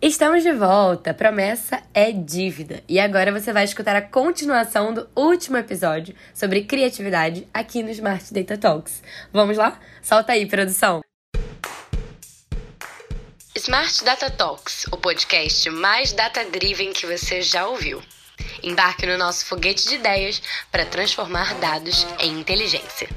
[0.00, 1.12] Estamos de volta.
[1.12, 2.84] Promessa é dívida.
[2.88, 8.32] E agora você vai escutar a continuação do último episódio sobre criatividade aqui no Smart
[8.32, 9.02] Data Talks.
[9.32, 9.80] Vamos lá?
[10.00, 11.02] Solta aí, produção.
[13.56, 18.00] Smart Data Talks, o podcast mais data-driven que você já ouviu.
[18.62, 20.40] Embarque no nosso foguete de ideias
[20.70, 23.08] para transformar dados em inteligência.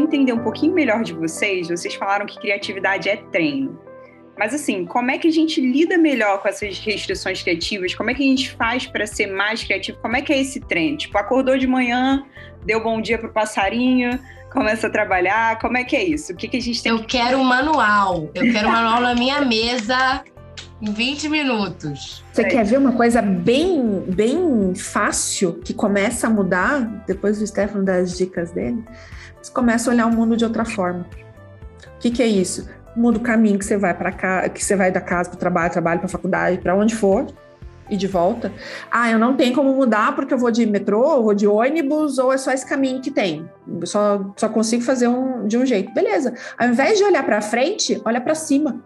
[0.00, 1.68] Entender um pouquinho melhor de vocês.
[1.68, 3.78] Vocês falaram que criatividade é treino.
[4.38, 7.94] Mas assim, como é que a gente lida melhor com essas restrições criativas?
[7.94, 9.98] Como é que a gente faz para ser mais criativo?
[10.00, 10.96] Como é que é esse treino?
[10.96, 12.24] Tipo, acordou de manhã,
[12.64, 14.18] deu bom dia pro passarinho,
[14.50, 15.58] começa a trabalhar.
[15.58, 16.32] Como é que é isso?
[16.32, 17.18] O que, que a gente tem Eu que...
[17.18, 18.30] quero um manual.
[18.34, 20.24] Eu quero um manual na minha mesa
[20.80, 22.24] em 20 minutos.
[22.32, 27.84] Você quer ver uma coisa bem, bem fácil que começa a mudar depois do Stefano
[27.84, 28.82] dar as dicas dele?
[29.40, 31.06] Você começa a olhar o mundo de outra forma.
[31.96, 32.68] O que, que é isso?
[32.96, 35.38] Muda o caminho que você vai para cá, que você vai da casa para o
[35.38, 37.26] trabalho, trabalho para a faculdade, para onde for
[37.90, 38.52] e de volta.
[38.90, 42.18] Ah, eu não tenho como mudar porque eu vou de metrô, eu vou de ônibus,
[42.18, 43.48] ou é só esse caminho que tem.
[43.84, 45.92] Só, só consigo fazer um, de um jeito.
[45.92, 46.34] Beleza.
[46.56, 48.82] Ao invés de olhar para frente, olha para cima.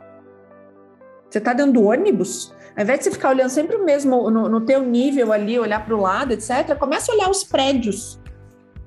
[1.28, 4.48] Você está dentro do ônibus, ao invés de você ficar olhando sempre o mesmo, no,
[4.48, 8.20] no teu nível ali, olhar para o lado, etc., começa a olhar os prédios.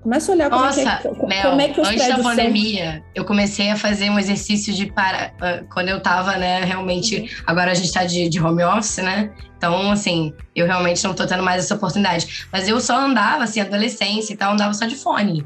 [0.07, 2.25] Começa a olhar como Nossa, é que, como Mel, é que os antes da prédios
[2.25, 2.35] são.
[2.37, 5.33] pandemia, eu comecei a fazer um exercício de para.
[5.41, 7.17] ah, Quando eu tava, né, realmente.
[7.17, 7.27] Uhum.
[7.45, 9.33] Agora a gente tá de, de home office, né?
[9.57, 12.47] Então, assim, eu realmente não tô tendo mais essa oportunidade.
[12.53, 15.45] Mas eu só andava, assim, adolescência e tal, andava só de fone.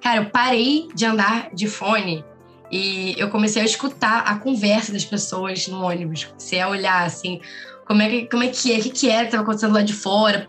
[0.00, 2.24] Cara, eu parei de andar de fone
[2.70, 6.26] e eu comecei a escutar a conversa das pessoas no ônibus.
[6.26, 7.40] Comecei a olhar, assim,
[7.84, 9.82] como é que, como é, que é, o que, que era que tava acontecendo lá
[9.82, 10.46] de fora,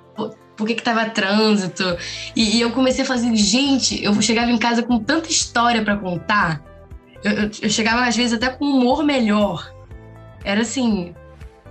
[0.59, 1.97] por que que tava trânsito.
[2.35, 5.95] E, e eu comecei a fazer, gente, eu chegava em casa com tanta história para
[5.95, 6.61] contar.
[7.23, 9.73] Eu, eu, eu chegava, às vezes, até com um humor melhor.
[10.43, 11.15] Era assim,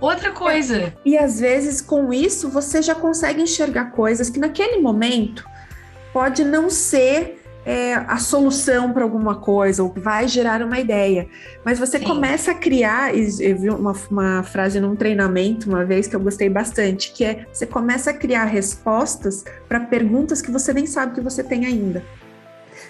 [0.01, 0.91] outra coisa.
[1.05, 5.45] E às vezes, com isso, você já consegue enxergar coisas que naquele momento
[6.11, 7.38] pode não ser
[7.69, 11.29] é, a solução para alguma coisa, ou vai gerar uma ideia.
[11.63, 12.05] Mas você Sim.
[12.05, 16.49] começa a criar, eu vi uma, uma frase num treinamento uma vez que eu gostei
[16.49, 21.21] bastante, que é você começa a criar respostas para perguntas que você nem sabe que
[21.21, 22.03] você tem ainda.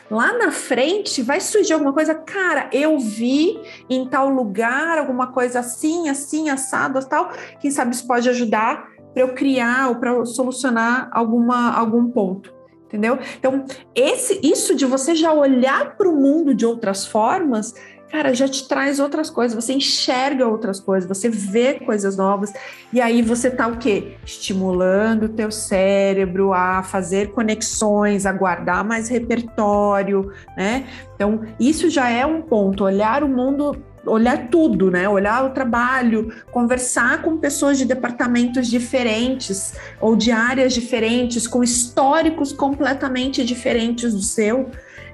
[0.10, 3.60] Lá na frente vai surgir alguma coisa, cara, eu vi
[3.90, 7.34] em tal lugar alguma coisa assim, assim, assado, tal.
[7.60, 12.59] Quem sabe isso pode ajudar para eu criar ou para solucionar alguma, algum ponto.
[12.90, 13.20] Entendeu?
[13.38, 17.76] Então, esse, isso de você já olhar para o mundo de outras formas,
[18.12, 22.52] cara, já te traz outras coisas, você enxerga outras coisas, você vê coisas novas,
[22.92, 24.16] e aí você tá o quê?
[24.26, 30.88] Estimulando o teu cérebro a fazer conexões, a guardar mais repertório, né?
[31.14, 35.08] Então, isso já é um ponto, olhar o mundo olhar tudo, né?
[35.08, 42.52] Olhar o trabalho, conversar com pessoas de departamentos diferentes ou de áreas diferentes, com históricos
[42.52, 44.70] completamente diferentes do seu,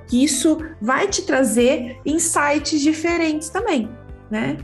[0.07, 3.89] que isso vai te trazer insights diferentes também,
[4.29, 4.57] né?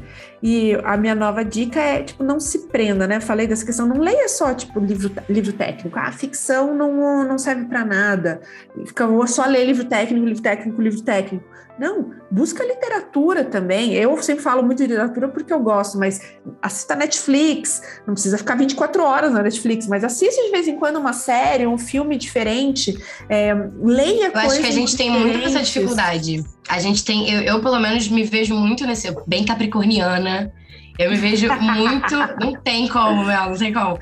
[0.44, 3.20] E a minha nova dica é, tipo, não se prenda, né?
[3.20, 6.00] Falei dessa questão, não leia só, tipo, livro, livro técnico.
[6.00, 8.42] Ah, ficção não, não serve para nada.
[8.86, 11.46] Fica, vou só ler livro técnico, livro técnico, livro técnico.
[11.82, 13.96] Não, busca literatura também.
[13.96, 16.22] Eu sempre falo muito de literatura porque eu gosto, mas
[16.62, 17.82] assista Netflix.
[18.06, 21.66] Não precisa ficar 24 horas na Netflix, mas assiste de vez em quando uma série,
[21.66, 22.96] um filme diferente.
[23.28, 26.44] É, leia Eu coisas acho que a gente tem muito essa dificuldade.
[26.70, 30.54] A gente tem, eu, eu, pelo menos me vejo muito nesse, bem capricorniana.
[31.00, 33.98] Eu me vejo muito, não tem como, Mel, não tem como.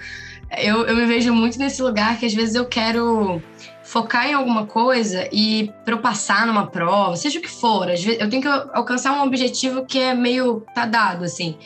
[0.57, 3.41] Eu, eu me vejo muito nesse lugar que às vezes eu quero
[3.89, 8.29] focar em alguma coisa e para eu passar numa prova, seja o que for, eu
[8.29, 11.57] tenho que alcançar um objetivo que é meio tá dado assim.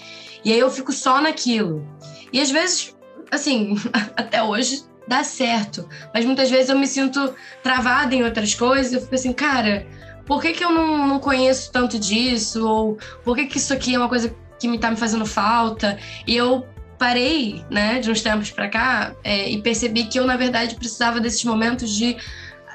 [0.46, 1.86] E aí eu fico só naquilo.
[2.32, 2.96] E às vezes,
[3.30, 3.76] assim,
[4.16, 9.02] até hoje dá certo, mas muitas vezes eu me sinto travada em outras coisas, eu
[9.02, 9.86] fico assim, cara,
[10.26, 12.66] por que, que eu não, não conheço tanto disso?
[12.66, 16.00] Ou por que, que isso aqui é uma coisa que me tá me fazendo falta?
[16.26, 16.66] E eu
[16.98, 21.20] parei, né, de uns tempos para cá, é, e percebi que eu, na verdade, precisava
[21.20, 22.18] desses momentos de,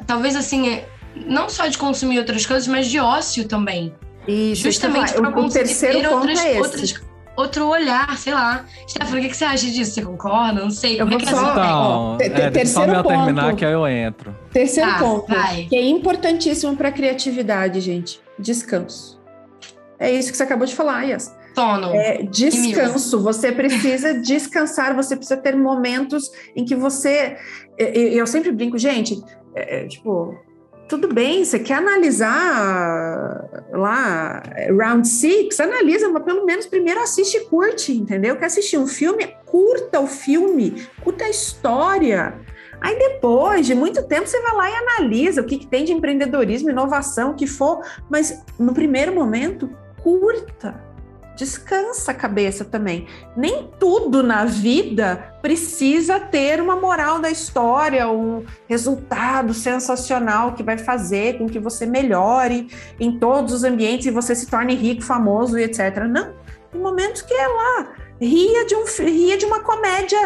[0.06, 0.85] talvez assim, é,
[1.26, 3.94] não só de consumir outras coisas, mas de ócio também.
[4.26, 6.59] Isso, Justamente o, para o conseguir terceiro ter ponto outras, é esse.
[6.61, 8.65] outras outro olhar, sei lá.
[8.88, 9.93] Stephanie, o que, que você acha disso?
[9.93, 10.61] Você concorda?
[10.61, 11.00] Não sei.
[11.00, 11.53] Eu Como é vou que é só-?
[11.53, 13.56] Então, te- é, deixa só terceiro eu terminar ponto.
[13.56, 14.37] que aí eu entro.
[14.53, 15.64] Terceiro Tá, ponto, vai.
[15.67, 19.19] que é importantíssimo para a criatividade, gente: descanso.
[20.00, 21.32] É isso que você acabou de falar, Yas.
[21.55, 21.95] Sono.
[21.95, 23.21] É, descanso.
[23.23, 27.37] Você precisa descansar, você precisa ter momentos em que você.
[27.77, 29.23] Eu sempre brinco, gente,
[29.55, 30.37] é, é, tipo,
[30.89, 34.43] tudo bem, você quer analisar lá
[34.77, 38.37] Round Six, analisa, mas pelo menos primeiro assiste e curte, entendeu?
[38.37, 42.41] Quer assistir um filme, curta o filme, curta a história.
[42.81, 45.93] Aí depois de muito tempo você vai lá e analisa o que, que tem de
[45.93, 49.69] empreendedorismo, inovação, o que for, mas no primeiro momento,
[50.03, 50.88] curta
[51.38, 53.06] descansa a cabeça também.
[53.37, 60.76] Nem tudo na vida precisa ter uma moral da história, um resultado sensacional que vai
[60.76, 62.69] fazer com que você melhore
[62.99, 66.05] em todos os ambientes e você se torne rico, famoso e etc.
[66.11, 66.35] Não.
[66.73, 67.94] Tem momentos que é lá.
[68.20, 70.19] Ria de, um, ria de uma comédia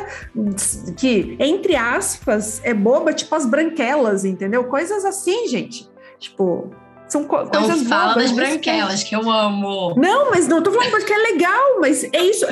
[0.96, 4.64] que, entre aspas, é boba, tipo as branquelas, entendeu?
[4.64, 5.90] Coisas assim, gente.
[6.18, 6.70] Tipo,
[7.12, 9.94] são co então, coisas fala das branquelas, que eu amo.
[9.96, 12.46] Não, mas não, tô falando porque é legal, mas é isso.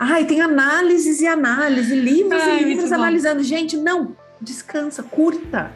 [0.00, 3.36] Ai, tem análises e análises, livros Ai, e livros analisando.
[3.36, 3.44] Bom.
[3.44, 5.70] Gente, não, descansa, curta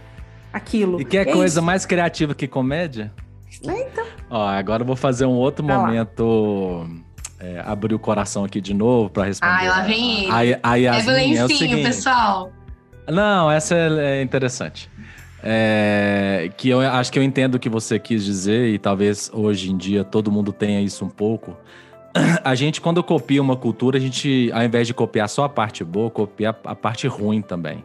[0.50, 0.99] aquilo.
[0.99, 1.66] E que é, coisa isso.
[1.66, 3.12] mais criativa que comédia?
[3.66, 4.06] É, então.
[4.31, 6.88] Ó, agora eu vou fazer um outro Vai momento.
[7.40, 9.52] É, abrir o coração aqui de novo para responder.
[9.52, 10.55] Ai, lá vem ele.
[10.60, 12.50] A, a Yasmin, é o seguinte, pessoal.
[13.06, 14.90] Não, essa é, é interessante.
[15.43, 19.70] É, que eu acho que eu entendo o que você quis dizer e talvez hoje
[19.70, 21.56] em dia todo mundo tenha isso um pouco.
[22.43, 25.85] A gente, quando copia uma cultura, a gente, ao invés de copiar só a parte
[25.85, 27.85] boa, copia a parte ruim também.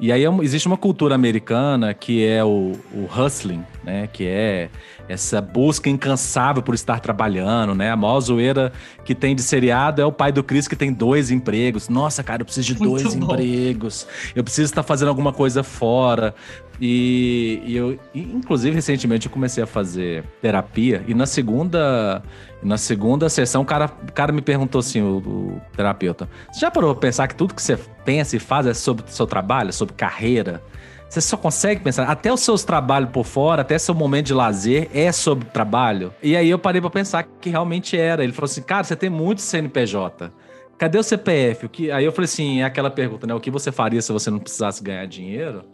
[0.00, 4.08] E aí existe uma cultura americana que é o, o hustling, né?
[4.12, 4.68] Que é
[5.08, 7.90] essa busca incansável por estar trabalhando, né?
[7.92, 8.72] A maior zoeira
[9.04, 11.88] que tem de seriado é o pai do Chris que tem dois empregos.
[11.88, 13.24] Nossa, cara, eu preciso de Muito dois bom.
[13.24, 14.06] empregos.
[14.34, 16.34] Eu preciso estar fazendo alguma coisa fora.
[16.80, 22.22] E, e eu, inclusive, recentemente eu comecei a fazer terapia e na segunda,
[22.62, 26.70] na segunda sessão o cara, o cara me perguntou assim, o, o terapeuta, você já
[26.70, 29.94] parou pra pensar que tudo que você pensa e faz é sobre seu trabalho, sobre
[29.94, 30.62] carreira?
[31.08, 34.90] Você só consegue pensar, até os seus trabalhos por fora, até seu momento de lazer
[34.92, 36.12] é sobre trabalho.
[36.20, 38.24] E aí eu parei para pensar que realmente era.
[38.24, 40.32] Ele falou assim, cara, você tem muito CNPJ.
[40.76, 41.66] Cadê o CPF?
[41.66, 41.88] O que...
[41.92, 43.34] Aí eu falei assim, é aquela pergunta, né?
[43.34, 45.64] O que você faria se você não precisasse ganhar dinheiro?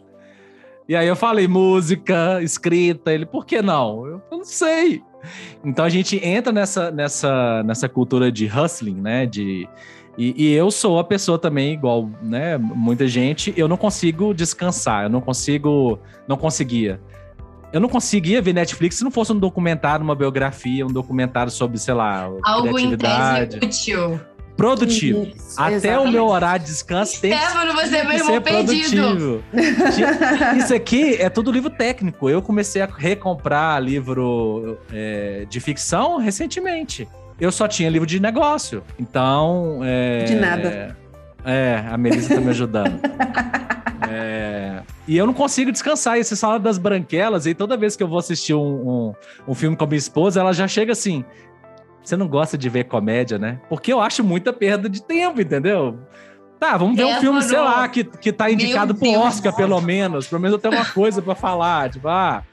[0.91, 3.13] E aí eu falei, música, escrita.
[3.13, 4.05] Ele, por que não?
[4.05, 5.01] Eu, eu não sei.
[5.63, 9.25] Então a gente entra nessa, nessa, nessa cultura de hustling, né?
[9.25, 9.69] De
[10.17, 15.03] e, e, eu sou a pessoa também, igual, né, muita gente, eu não consigo descansar,
[15.05, 15.97] eu não consigo,
[16.27, 16.99] não conseguia.
[17.71, 21.77] Eu não conseguia ver Netflix se não fosse um documentário, uma biografia, um documentário sobre,
[21.77, 23.55] sei lá, Algo criatividade.
[23.55, 24.19] Algo útil.
[24.61, 25.23] Produtivo.
[25.23, 26.07] Isso, Até exatamente.
[26.07, 29.43] o meu horário de descanso tem, Stefano, você tem é que ser produtivo.
[30.57, 32.29] Isso aqui é tudo livro técnico.
[32.29, 37.07] Eu comecei a recomprar livro é, de ficção recentemente
[37.41, 38.83] eu só tinha livro de negócio.
[38.99, 39.79] Então.
[39.83, 40.95] É, de nada.
[41.43, 42.99] É, a Melissa tá me ajudando.
[44.07, 46.19] é, e eu não consigo descansar.
[46.19, 49.13] E você fala das branquelas, e toda vez que eu vou assistir um, um,
[49.47, 51.25] um filme com a minha esposa, ela já chega assim.
[52.03, 53.59] Você não gosta de ver comédia, né?
[53.69, 55.99] Porque eu acho muita perda de tempo, entendeu?
[56.59, 60.27] Tá, vamos ver um filme, sei lá, que, que tá indicado pro Oscar, pelo menos.
[60.27, 61.89] Pelo menos eu tenho uma coisa para falar.
[61.89, 62.43] Tipo, ah,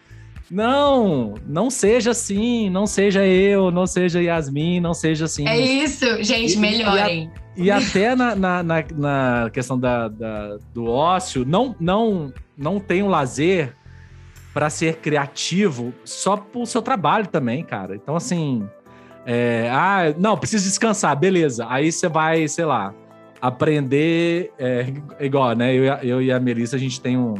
[0.51, 5.47] não, não seja assim, não seja eu, não seja Yasmin, não seja assim.
[5.47, 7.31] É isso, gente, melhorem.
[7.55, 11.77] E, e, a, e até na, na, na, na questão da, da, do ócio, não,
[11.79, 13.77] não, não tem um lazer
[14.55, 17.95] para ser criativo só pro seu trabalho também, cara.
[17.95, 18.67] Então, assim,
[19.31, 21.67] é, ah, não, preciso descansar, beleza.
[21.69, 22.95] Aí você vai, sei lá,
[23.43, 24.87] aprender, é,
[25.21, 25.75] igual, né?
[25.75, 27.35] Eu, eu e a Melissa, a gente tem um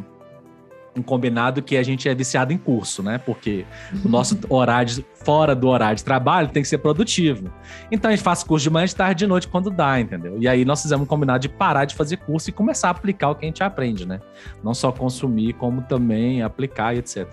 [0.99, 3.19] um combinado que a gente é viciado em curso, né?
[3.19, 3.65] Porque
[4.05, 7.51] o nosso horário, fora do horário de trabalho, tem que ser produtivo.
[7.91, 10.37] Então a gente faz curso de manhã, de tarde, de noite, quando dá, entendeu?
[10.41, 13.31] E aí nós fizemos um combinado de parar de fazer curso e começar a aplicar
[13.31, 14.21] o que a gente aprende, né?
[14.63, 17.29] Não só consumir, como também aplicar e etc.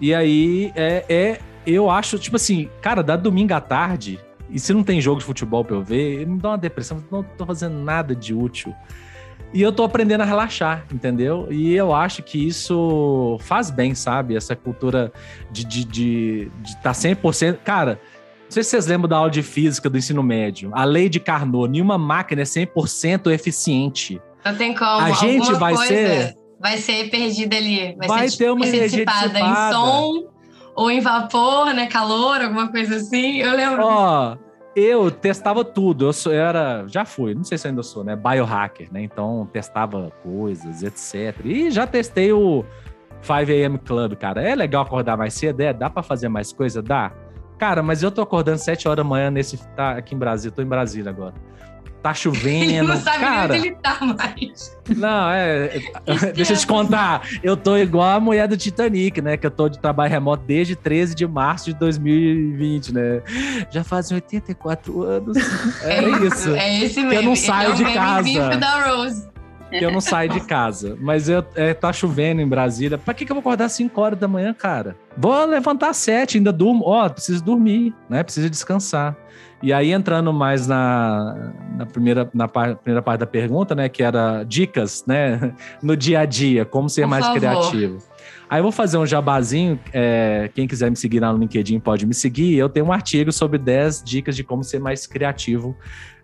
[0.00, 4.18] E aí é, é eu acho, tipo assim, cara, dá domingo à tarde,
[4.50, 7.22] e se não tem jogo de futebol pra eu ver, me dá uma depressão, não
[7.22, 8.74] tô fazendo nada de útil.
[9.54, 11.46] E eu tô aprendendo a relaxar, entendeu?
[11.50, 14.34] E eu acho que isso faz bem, sabe?
[14.34, 15.12] Essa cultura
[15.50, 17.58] de estar de, de, de tá 100%.
[17.62, 18.00] Cara,
[18.44, 20.70] não sei se vocês lembram da aula de física do ensino médio.
[20.72, 24.20] A lei de Carnot, nenhuma máquina é 100% eficiente.
[24.44, 25.00] Não tem como.
[25.00, 26.34] A gente vai ser.
[26.58, 27.94] Vai ser perdida ali.
[27.96, 30.32] Vai, vai ser, ter uma energia dissipada em som
[30.74, 31.86] ou em vapor, né?
[31.86, 33.38] Calor, alguma coisa assim.
[33.38, 33.84] Eu lembro.
[33.84, 34.34] Ó.
[34.34, 36.06] Oh, eu testava tudo.
[36.06, 38.16] Eu, sou, eu era, já fui, não sei se ainda sou, né?
[38.16, 39.02] Biohacker, né?
[39.02, 41.44] Então testava coisas, etc.
[41.44, 42.64] E já testei o
[43.20, 44.42] 5 AM Club, cara.
[44.42, 45.72] É legal acordar mais cedo, é?
[45.72, 46.82] Dá para fazer mais coisa?
[46.82, 47.12] Dá.
[47.58, 49.58] Cara, mas eu tô acordando 7 horas da manhã nesse.
[49.76, 51.34] Tá aqui em Brasília, tô em Brasília agora.
[52.02, 52.72] Tá chovendo.
[52.72, 54.76] Ele não sabe cara, nem onde ele tá mais.
[54.96, 55.80] Não, é.
[56.34, 57.28] Deixa eu te contar.
[57.42, 59.36] Eu tô igual a mulher do Titanic, né?
[59.36, 63.22] Que eu tô de trabalho remoto desde 13 de março de 2020, né?
[63.70, 65.38] Já fazem 84 anos.
[65.82, 66.54] É, isso.
[66.54, 67.12] É esse mesmo.
[67.12, 68.56] Eu não saio é de casa.
[68.56, 69.28] da Rose.
[69.78, 70.96] Que eu não saio de casa.
[71.00, 72.98] Mas eu, é, tá chovendo em Brasília.
[72.98, 74.96] Pra que, que eu vou acordar às 5 horas da manhã, cara?
[75.16, 76.84] Vou levantar às 7, ainda durmo.
[76.86, 78.22] Ó, preciso dormir, né?
[78.22, 79.16] Preciso descansar.
[79.62, 83.88] E aí, entrando mais na, na, primeira, na par, primeira parte da pergunta, né?
[83.88, 85.54] Que era dicas, né?
[85.80, 87.38] No dia a dia, como ser Por mais favor.
[87.38, 87.98] criativo.
[88.50, 89.78] Aí eu vou fazer um jabazinho.
[89.92, 92.56] é, quem quiser me seguir lá no LinkedIn pode me seguir.
[92.56, 95.76] Eu tenho um artigo sobre 10 dicas de como ser mais criativo.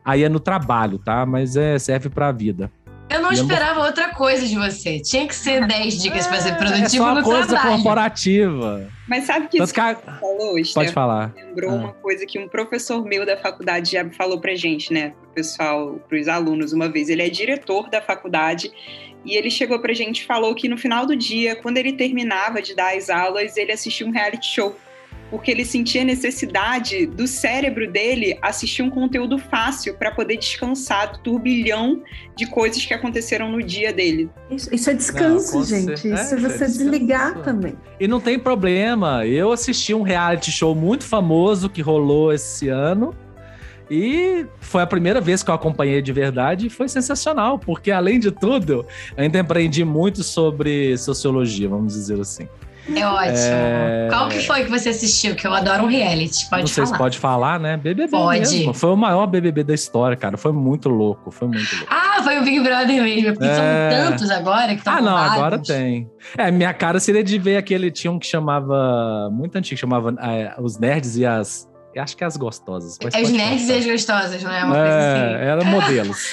[0.05, 1.25] Aí é no trabalho, tá?
[1.25, 2.71] Mas é, serve pra vida.
[3.11, 5.01] Eu não E eu não- esperava outra coisa de você.
[5.01, 7.75] Tinha que ser 10 dicas pra ser É produtivo só uma no coisa trabalho.
[7.77, 8.91] corporativa.
[9.09, 11.33] Mas sabe que isso que você falou, Pode Steph, falar.
[11.35, 11.75] lembrou Ah.
[11.75, 15.11] uma coisa que um professor meu da faculdade já falou pra gente, né?
[15.23, 17.09] Pro pessoal, pros alunos uma vez.
[17.09, 18.71] Ele é diretor da faculdade
[19.25, 22.61] e ele chegou pra gente e falou que no final do dia, quando ele terminava
[22.61, 24.77] de dar as aulas, ele assistia um reality show.
[25.31, 31.19] Porque ele sentia necessidade do cérebro dele assistir um conteúdo fácil para poder descansar do
[31.19, 32.03] turbilhão
[32.35, 34.31] de coisas que aconteceram no dia dele.
[34.51, 35.99] Isso, isso é descanso, Não, gente.
[36.01, 37.45] cer- Isso é é, você é desligar descanso.
[37.45, 37.75] também.
[38.01, 39.27] E não tem problema.
[39.27, 43.15] Eu assisti um reality show muito famoso que rolou esse ano.
[43.91, 48.21] E foi a primeira vez que eu acompanhei de verdade e foi sensacional, porque além
[48.21, 48.85] de tudo,
[49.17, 52.47] eu ainda aprendi muito sobre sociologia, vamos dizer assim.
[52.97, 53.37] É ótimo.
[53.37, 54.09] É.
[54.11, 55.35] Qual que foi que você assistiu?
[55.35, 56.49] Que eu adoro um reality.
[56.49, 56.99] Pode sei falar.
[56.99, 57.77] pode falar, né?
[57.77, 58.41] BBB Pode.
[58.41, 58.73] mesmo.
[58.75, 60.37] Foi o maior BBB da história, cara.
[60.37, 61.87] Foi muito louco, foi muito louco.
[61.93, 63.33] Ah, foi o Big Brother mesmo.
[63.35, 63.55] Porque É.
[63.55, 65.33] são tantos agora que estão Ah, não, bombados.
[65.35, 66.11] agora tem.
[66.37, 67.91] É, minha cara seria de ver aquele.
[67.91, 69.29] Tinha um que chamava.
[69.31, 71.69] Muito antigo, que chamava é, Os Nerds e as.
[71.97, 72.97] Acho que as gostosas.
[73.03, 74.63] mas É nerds e as gostosas, não é?
[74.65, 75.45] Uma coisa É, assim.
[75.47, 76.27] era modelos.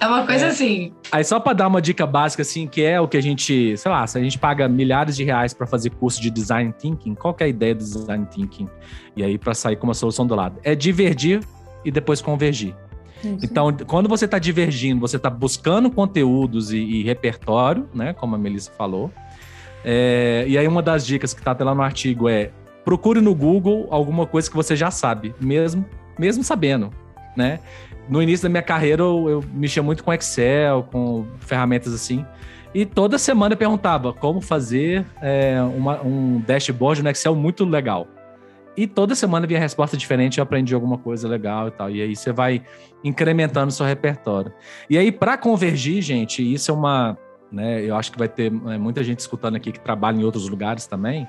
[0.00, 0.48] É uma coisa É.
[0.48, 0.92] assim.
[1.12, 3.90] Aí só pra dar uma dica básica, assim, que é o que a gente, sei
[3.90, 7.34] lá, se a gente paga milhares de reais pra fazer curso de design thinking, qual
[7.34, 8.68] que é a ideia do design thinking?
[9.14, 10.58] E aí pra sair com uma solução do lado?
[10.64, 11.40] É divergir
[11.84, 12.74] e depois convergir.
[13.22, 18.14] Então, quando você está divergindo, você está buscando conteúdos e, e repertório, né?
[18.14, 19.10] Como a Melissa falou.
[19.84, 22.50] É, e aí, uma das dicas que está até lá no artigo é
[22.82, 25.84] procure no Google alguma coisa que você já sabe, mesmo,
[26.18, 26.90] mesmo sabendo,
[27.36, 27.60] né?
[28.10, 32.26] No início da minha carreira, eu, eu mexia muito com Excel, com ferramentas assim.
[32.74, 38.06] E toda semana eu perguntava como fazer é, uma- um dashboard no Excel muito legal.
[38.76, 41.90] E toda semana vinha resposta diferente, eu aprendi alguma coisa legal e tal.
[41.90, 42.62] E aí você vai
[43.02, 44.52] incrementando seu repertório.
[44.88, 47.16] E aí, para convergir, gente, isso é uma.
[47.50, 50.48] Né, eu acho que vai ter é, muita gente escutando aqui que trabalha em outros
[50.48, 51.26] lugares também.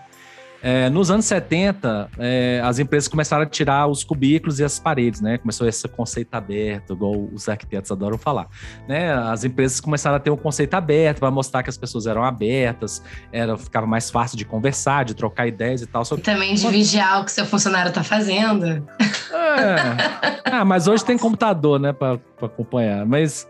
[0.64, 5.20] É, nos anos 70, é, as empresas começaram a tirar os cubículos e as paredes,
[5.20, 5.38] né?
[5.40, 8.48] Começou esse conceito aberto, igual os arquitetos adoram falar.
[8.88, 9.12] Né?
[9.12, 13.02] As empresas começaram a ter um conceito aberto para mostrar que as pessoas eram abertas,
[13.32, 16.06] era, ficava mais fácil de conversar, de trocar ideias e tal.
[16.06, 18.66] Só E também de vigiar o que seu funcionário tá fazendo.
[18.68, 20.42] é.
[20.46, 23.06] Ah, mas hoje tem computador, né, para acompanhar.
[23.06, 23.48] Mas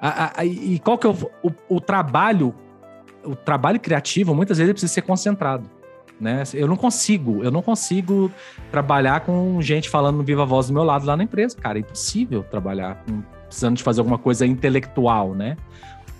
[0.00, 2.54] a- a- e qual que é o, o, o trabalho?
[3.24, 5.68] O trabalho criativo muitas vezes precisa ser concentrado,
[6.20, 6.42] né?
[6.54, 8.30] Eu não consigo, eu não consigo
[8.70, 11.78] trabalhar com gente falando viva voz do meu lado lá na empresa, cara.
[11.78, 15.56] É impossível trabalhar com- precisando de fazer alguma coisa intelectual, né?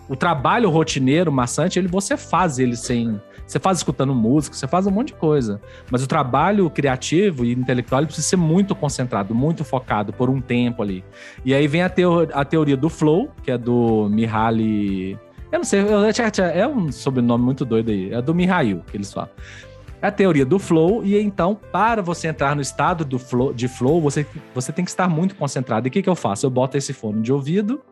[0.08, 4.86] O trabalho rotineiro, maçante, ele você faz ele sem você faz escutando música, você faz
[4.88, 5.60] um monte de coisa.
[5.88, 10.40] Mas o trabalho criativo e intelectual ele precisa ser muito concentrado, muito focado por um
[10.40, 11.04] tempo ali.
[11.44, 15.16] E aí vem a, teo a teoria do flow, que é do Mihaly.
[15.52, 15.80] Eu não sei,
[16.54, 18.12] é um sobrenome muito doido aí.
[18.12, 19.30] É do Mihail que eles falam.
[20.06, 23.66] É a teoria do flow, e então, para você entrar no estado do flow, de
[23.66, 25.86] flow, você, você tem que estar muito concentrado.
[25.86, 26.46] E o que, que eu faço?
[26.46, 27.82] Eu boto esse fone de ouvido,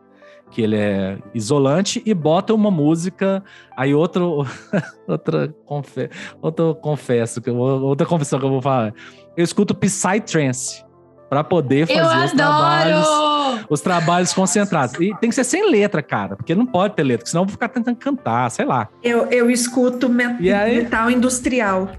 [0.49, 3.43] que ele é isolante, e boto uma música.
[3.75, 4.45] Aí outro,
[5.05, 6.09] outra, confe,
[6.41, 8.93] outra confesso, outra confissão que eu vou falar.
[9.35, 10.85] Eu escuto Psytrance
[11.29, 13.65] para poder fazer eu os trabalhos adoro!
[13.69, 14.95] os trabalhos concentrados.
[15.01, 17.51] E tem que ser sem letra, cara, porque não pode ter letra, senão eu vou
[17.51, 18.87] ficar tentando cantar, sei lá.
[19.03, 20.77] Eu, eu escuto me- E aí?
[20.77, 21.89] metal industrial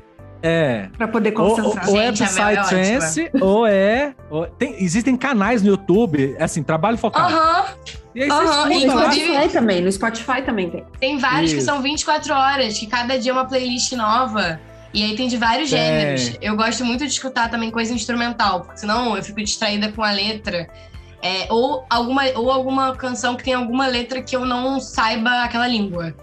[0.46, 0.88] É.
[0.96, 1.88] para poder Ou, ou, concentrar.
[1.88, 4.14] ou é Gente, a Mel é Psytrance, ou é.
[4.30, 7.34] ou- tem- existem canais no YouTube, é assim, trabalho focado.
[7.34, 7.64] Aham,
[8.14, 8.72] E aí lá.
[8.72, 10.84] inclusive- Spotify também, no Spotify também tem.
[11.00, 11.66] tem vários que Isso.
[11.66, 14.60] são 24 horas, que cada dia é uma playlist nova.
[14.94, 15.78] E aí tem de vários Tem.
[15.78, 16.38] gêneros.
[16.40, 20.10] Eu gosto muito de escutar também coisa instrumental, porque senão eu fico distraída com a
[20.10, 20.68] letra.
[21.22, 25.66] É, ou, alguma, ou alguma canção que tem alguma letra que eu não saiba aquela
[25.66, 26.14] língua.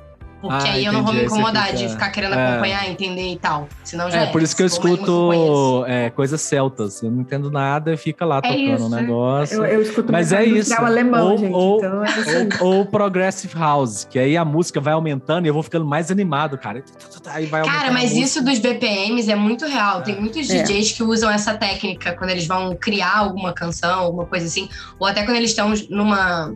[0.44, 2.52] Porque Ah, aí eu não vou me incomodar fica- de ficar querendo É.
[2.52, 3.70] acompanhar, entender e tal.
[3.82, 7.02] Senão já É, por isso que eu escuto é, coisas celtas.
[7.02, 8.86] Eu não entendo nada e fica lá É tocando isso.
[8.86, 9.56] um negócio.
[9.58, 10.74] Eu, eu escuto Mas é isso.
[10.74, 11.54] alemão, Ou- gente.
[11.54, 12.50] ou- então é isso aí.
[12.60, 16.12] Ou, ou Progressive House, que aí a música vai aumentando e eu vou ficando mais
[16.12, 16.84] animado, cara.
[17.28, 20.02] Aí vai Cara, mas isso dos BPMs é muito real.
[20.02, 20.62] Tem muitos É.
[20.62, 24.68] DJs que usam essa técnica quando eles vão criar alguma canção, alguma coisa assim.
[25.00, 26.54] Ou até quando eles estão numa,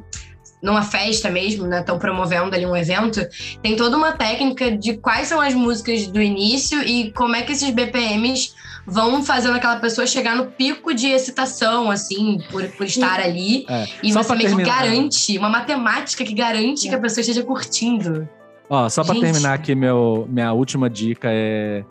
[0.62, 1.80] numa festa mesmo, né?
[1.82, 3.20] Estão promovendo ali um evento.
[3.62, 7.52] Tem toda uma técnica de quais são as músicas do início e como é que
[7.52, 8.54] esses BPMs
[8.86, 13.66] vão fazendo aquela pessoa chegar no pico de excitação, assim, por, por estar ali.
[13.70, 16.90] É, E só você meio que garante, uma matemática que garante É.
[16.90, 18.28] que a pessoa esteja curtindo.
[18.70, 19.24] Ó, só pra Gente.
[19.24, 21.84] terminar aqui, meu, minha última dica é.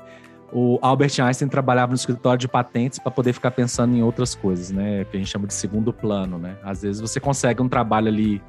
[0.53, 4.71] O Albert Einstein trabalhava no escritório de patentes para poder ficar pensando em outras coisas,
[4.71, 5.05] né?
[5.11, 6.57] Que a gente chama de segundo plano, né?
[6.62, 8.41] Às vezes você consegue um trabalho ali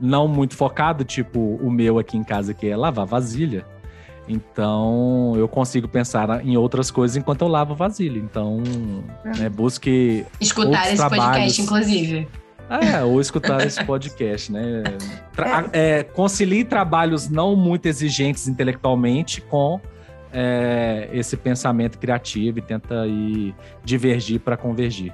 [0.00, 3.64] não muito focado, tipo o meu aqui em casa, que é lavar vasilha.
[4.28, 8.18] Então eu consigo pensar em outras coisas enquanto eu lavo vasilha.
[8.18, 8.62] Então,
[9.24, 11.24] né, busque Escutar esse trabalhos.
[11.26, 12.28] podcast, inclusive.
[12.68, 14.82] É, ou escutar esse podcast, né?
[15.32, 19.80] Tra- é, concilie trabalhos não muito exigentes intelectualmente com
[20.32, 23.54] é, esse pensamento criativo e tenta ir
[23.84, 25.12] divergir para convergir.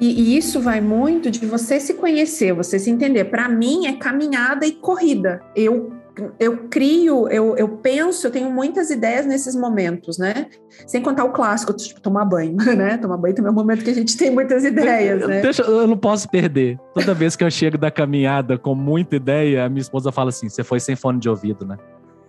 [0.00, 3.24] E, e isso vai muito de você se conhecer, você se entender.
[3.24, 5.40] Para mim, é caminhada e corrida.
[5.56, 5.92] Eu,
[6.38, 10.46] eu crio, eu, eu penso, eu tenho muitas ideias nesses momentos, né?
[10.86, 12.96] Sem contar o clássico, tipo, tomar banho, né?
[12.98, 15.40] Tomar banho também é um momento que a gente tem muitas ideias, né?
[15.40, 16.78] Deixa, eu não posso perder.
[16.94, 20.48] Toda vez que eu chego da caminhada com muita ideia, a minha esposa fala assim:
[20.48, 21.76] você foi sem fone de ouvido, né?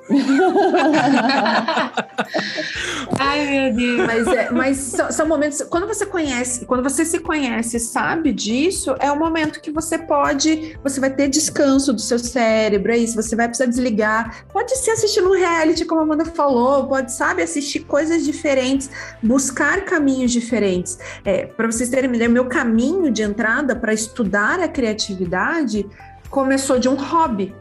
[3.19, 4.07] Ai, meu Deus.
[4.07, 4.77] Mas, é, mas
[5.11, 5.61] são, momentos.
[5.69, 10.77] Quando você conhece, quando você se conhece sabe disso, é o momento que você pode.
[10.83, 13.15] Você vai ter descanso do seu cérebro, é isso.
[13.15, 14.45] Você vai precisar desligar.
[14.51, 18.89] Pode ser assistindo um reality, como a Amanda falou, pode, sabe, assistir coisas diferentes,
[19.21, 20.97] buscar caminhos diferentes.
[21.23, 25.85] É, para vocês terem uma ideia, meu caminho de entrada para estudar a criatividade
[26.29, 27.53] começou de um hobby.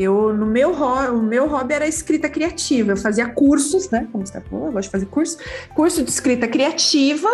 [0.00, 2.92] Eu, no meu o meu hobby era escrita criativa.
[2.92, 4.08] Eu fazia cursos, né?
[4.10, 5.36] Como você tá falando, eu gosto de fazer curso.
[5.74, 7.28] Curso de escrita criativa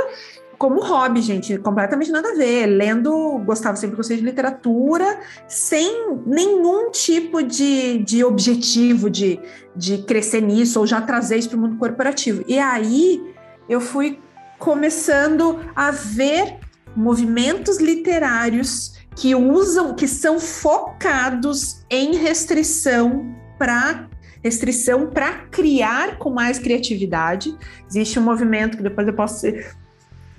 [0.58, 2.66] como hobby, gente, completamente nada a ver.
[2.66, 9.38] Lendo, gostava sempre gostei de literatura, sem nenhum tipo de, de objetivo de,
[9.76, 12.42] de crescer nisso ou já trazer isso para o mundo corporativo.
[12.48, 13.22] E aí
[13.68, 14.18] eu fui
[14.58, 16.58] começando a ver
[16.96, 24.08] movimentos literários que usam, que são focados em restrição para
[24.44, 27.56] restrição para criar com mais criatividade.
[27.88, 29.44] Existe um movimento que depois eu posso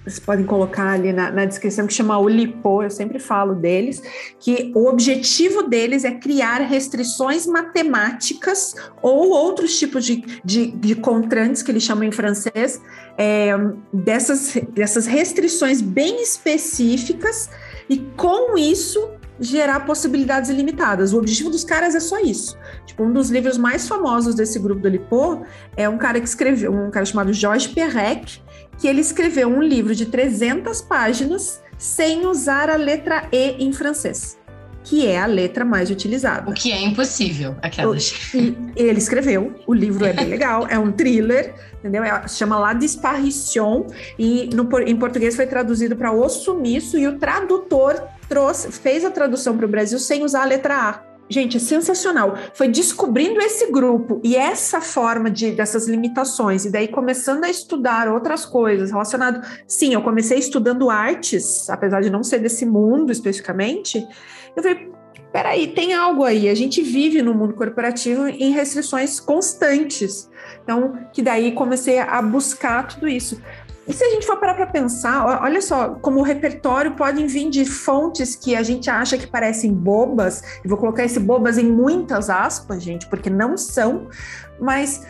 [0.08, 4.02] vocês podem colocar ali na, na, descrição, que chama o LIPO, eu sempre falo deles,
[4.40, 11.62] que o objetivo deles é criar restrições matemáticas ou outros tipos de, de, de contrantes,
[11.62, 12.82] que eles chamam em francês,
[13.18, 13.50] é,
[13.92, 17.50] dessas, dessas restrições bem específicas,
[17.90, 21.14] e com isso gerar possibilidades ilimitadas.
[21.14, 22.58] O objetivo dos caras é só isso.
[22.86, 25.46] Tipo, um dos livros mais famosos desse grupo do Lipo
[25.76, 28.42] é um cara que escreveu, um cara chamado Georges Perec,
[28.78, 34.38] que ele escreveu um livro de 300 páginas sem usar a letra E em francês,
[34.88, 36.50] que é a letra mais utilizada.
[36.50, 38.34] O que é impossível, aquelas.
[38.34, 42.06] E ele escreveu, o livro é bem legal, é um thriller, entendeu?
[42.06, 43.86] É, se chama La Disparition,
[44.18, 49.12] e no, em português foi traduzido para O Sumiço, e o tradutor trouxe, fez a
[49.12, 51.08] tradução para o Brasil sem usar a letra A.
[51.30, 52.38] Gente, é sensacional.
[52.54, 58.08] Foi descobrindo esse grupo e essa forma de dessas limitações, e daí começando a estudar
[58.08, 59.46] outras coisas relacionado.
[59.68, 64.08] Sim, eu comecei estudando artes, apesar de não ser desse mundo especificamente.
[64.58, 64.92] Eu falei,
[65.32, 66.50] peraí, tem algo aí.
[66.50, 70.30] A gente vive no mundo corporativo em restrições constantes.
[70.64, 73.40] Então, que daí comecei a buscar tudo isso.
[73.88, 77.50] E se a gente for parar para pensar, olha só, como o repertório pode vir
[77.50, 81.72] de fontes que a gente acha que parecem bobas, e vou colocar esse bobas em
[81.72, 84.10] muitas aspas, gente, porque não são,
[84.60, 85.06] mas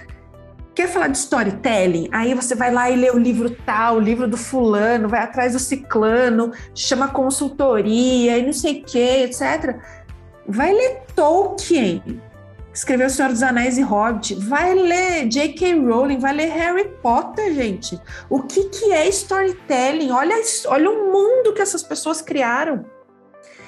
[0.78, 2.08] quer falar de storytelling?
[2.12, 5.54] Aí você vai lá e lê o livro tal, o livro do fulano, vai atrás
[5.54, 9.76] do ciclano, chama consultoria e não sei o que, etc.
[10.48, 12.22] Vai ler Tolkien,
[12.72, 15.80] escreveu O Senhor dos Anéis e Hobbit, vai ler J.K.
[15.80, 18.00] Rowling, vai ler Harry Potter, gente.
[18.30, 20.12] O que, que é storytelling?
[20.12, 20.36] Olha,
[20.68, 22.86] olha o mundo que essas pessoas criaram.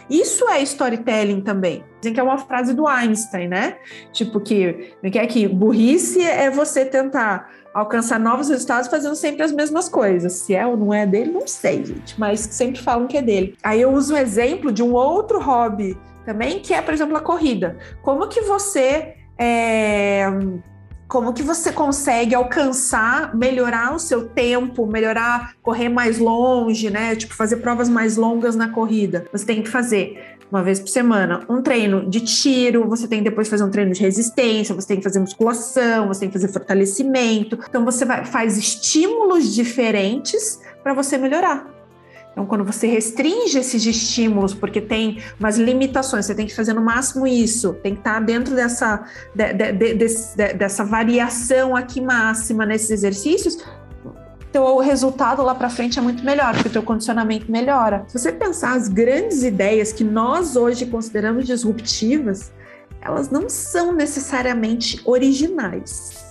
[0.09, 1.83] Isso é storytelling também.
[1.99, 3.77] Dizem que é uma frase do Einstein, né?
[4.11, 9.51] Tipo que, que é que burrice é você tentar alcançar novos resultados fazendo sempre as
[9.51, 10.33] mesmas coisas.
[10.33, 13.55] Se é ou não é dele, não sei, gente, mas sempre falam que é dele.
[13.63, 17.21] Aí eu uso o exemplo de um outro hobby também, que é, por exemplo, a
[17.21, 17.77] corrida.
[18.01, 20.25] Como que você é,
[21.09, 27.15] como que você consegue alcançar, melhorar o seu tempo, melhorar, correr mais longe, né?
[27.15, 29.25] Tipo, fazer provas mais longas na corrida.
[29.31, 33.29] Você tem que fazer uma vez por semana um treino de tiro, você tem que
[33.29, 36.47] depois fazer um treino de resistência, você tem que fazer musculação, você tem que fazer
[36.53, 37.57] fortalecimento.
[37.67, 41.78] Então você vai, faz estímulos diferentes para você melhorar.
[42.31, 46.81] Então, quando você restringe esses estímulos, porque tem umas limitações, você tem que fazer no
[46.81, 49.03] máximo isso, tem que estar dentro dessa,
[49.35, 53.57] de, de, de, dessa variação aqui máxima nesses exercícios,
[54.51, 58.03] teu resultado lá para frente é muito melhor, porque o teu condicionamento melhora.
[58.07, 62.51] Se você pensar as grandes ideias que nós hoje consideramos disruptivas,
[63.01, 66.28] elas não são necessariamente originais.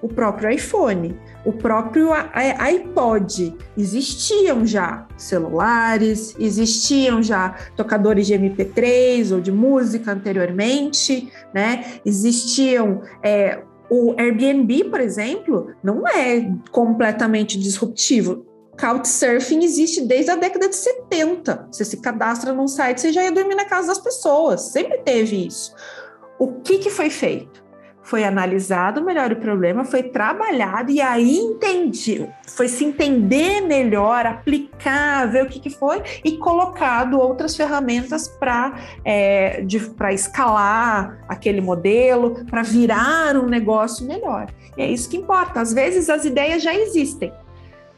[0.00, 3.56] O próprio iPhone, o próprio iPod.
[3.76, 12.00] Existiam já celulares, existiam já tocadores de MP3 ou de música anteriormente, né?
[12.04, 13.02] Existiam.
[13.22, 18.46] É, o Airbnb, por exemplo, não é completamente disruptivo.
[18.78, 21.68] Couchsurfing existe desde a década de 70.
[21.72, 24.60] Você se cadastra num site, você já ia dormir na casa das pessoas.
[24.72, 25.74] Sempre teve isso.
[26.38, 27.67] O que, que foi feito?
[28.08, 35.30] Foi analisado melhor o problema, foi trabalhado e aí entendi, foi se entender melhor, aplicar,
[35.30, 39.62] ver o que, que foi e colocado outras ferramentas para é,
[39.94, 44.46] para escalar aquele modelo, para virar um negócio melhor.
[44.74, 45.60] E é isso que importa.
[45.60, 47.30] Às vezes as ideias já existem.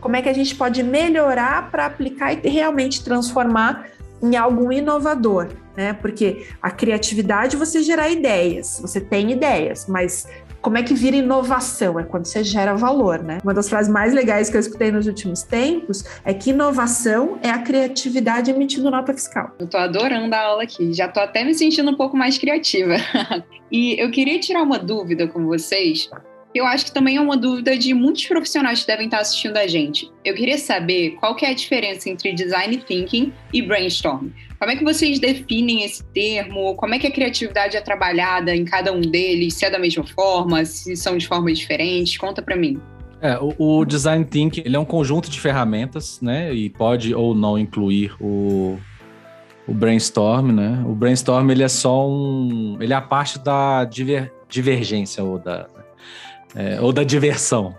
[0.00, 3.86] Como é que a gente pode melhorar para aplicar e realmente transformar
[4.20, 5.48] em algo inovador?
[5.80, 5.94] Né?
[5.94, 10.28] Porque a criatividade você gerar ideias, você tem ideias, mas
[10.60, 11.98] como é que vira inovação?
[11.98, 13.38] É quando você gera valor, né?
[13.42, 17.48] Uma das frases mais legais que eu escutei nos últimos tempos é que inovação é
[17.48, 19.54] a criatividade emitindo nota fiscal.
[19.58, 22.96] Eu tô adorando a aula aqui, já tô até me sentindo um pouco mais criativa.
[23.72, 26.10] e eu queria tirar uma dúvida com vocês,
[26.54, 29.66] eu acho que também é uma dúvida de muitos profissionais que devem estar assistindo a
[29.66, 30.10] gente.
[30.22, 34.28] Eu queria saber qual que é a diferença entre design thinking e brainstorm.
[34.60, 36.74] Como é que vocês definem esse termo?
[36.74, 39.54] Como é que a criatividade é trabalhada em cada um deles?
[39.54, 40.62] Se é da mesma forma?
[40.66, 42.18] Se são de formas diferentes?
[42.18, 42.78] Conta para mim.
[43.22, 46.52] É, o, o, design thinking ele é um conjunto de ferramentas, né?
[46.52, 48.78] E pode ou não incluir o,
[49.66, 50.84] o brainstorm, né?
[50.86, 55.68] O brainstorm ele é só um, ele é a parte da diver, divergência ou da
[56.54, 57.74] é, ou da diversão.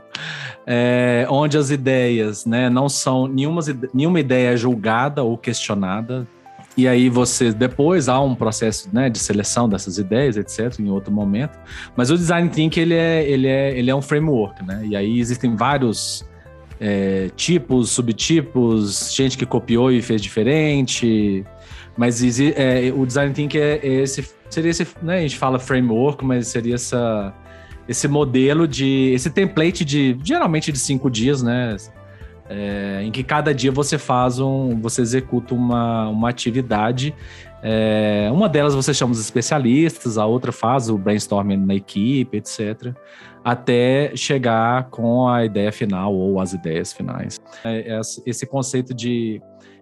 [0.66, 3.62] É, onde as ideias né, não são nenhuma,
[3.94, 6.28] nenhuma ideia julgada ou questionada,
[6.78, 11.12] e aí você depois há um processo né, de seleção dessas ideias, etc, em outro
[11.12, 11.60] momento.
[11.96, 14.82] Mas o design thinking ele é ele é ele é um framework, né?
[14.86, 16.26] E aí existem vários
[16.80, 21.46] é, tipos, subtipos, gente que copiou e fez diferente.
[21.98, 26.24] Mas é, o design thinking é, é esse seria esse, né, a gente fala framework,
[26.26, 27.34] mas seria essa
[27.88, 31.76] esse modelo de esse template de geralmente de cinco dias, né?
[32.52, 37.16] É, em que cada dia você faz um, você executa uma, uma atividade.
[37.64, 42.94] É, uma delas você chama os especialistas, a outra faz o brainstorming na equipe, etc.,
[43.44, 47.40] até chegar com a ideia final ou as ideias finais.
[47.64, 49.42] É, esse conceito de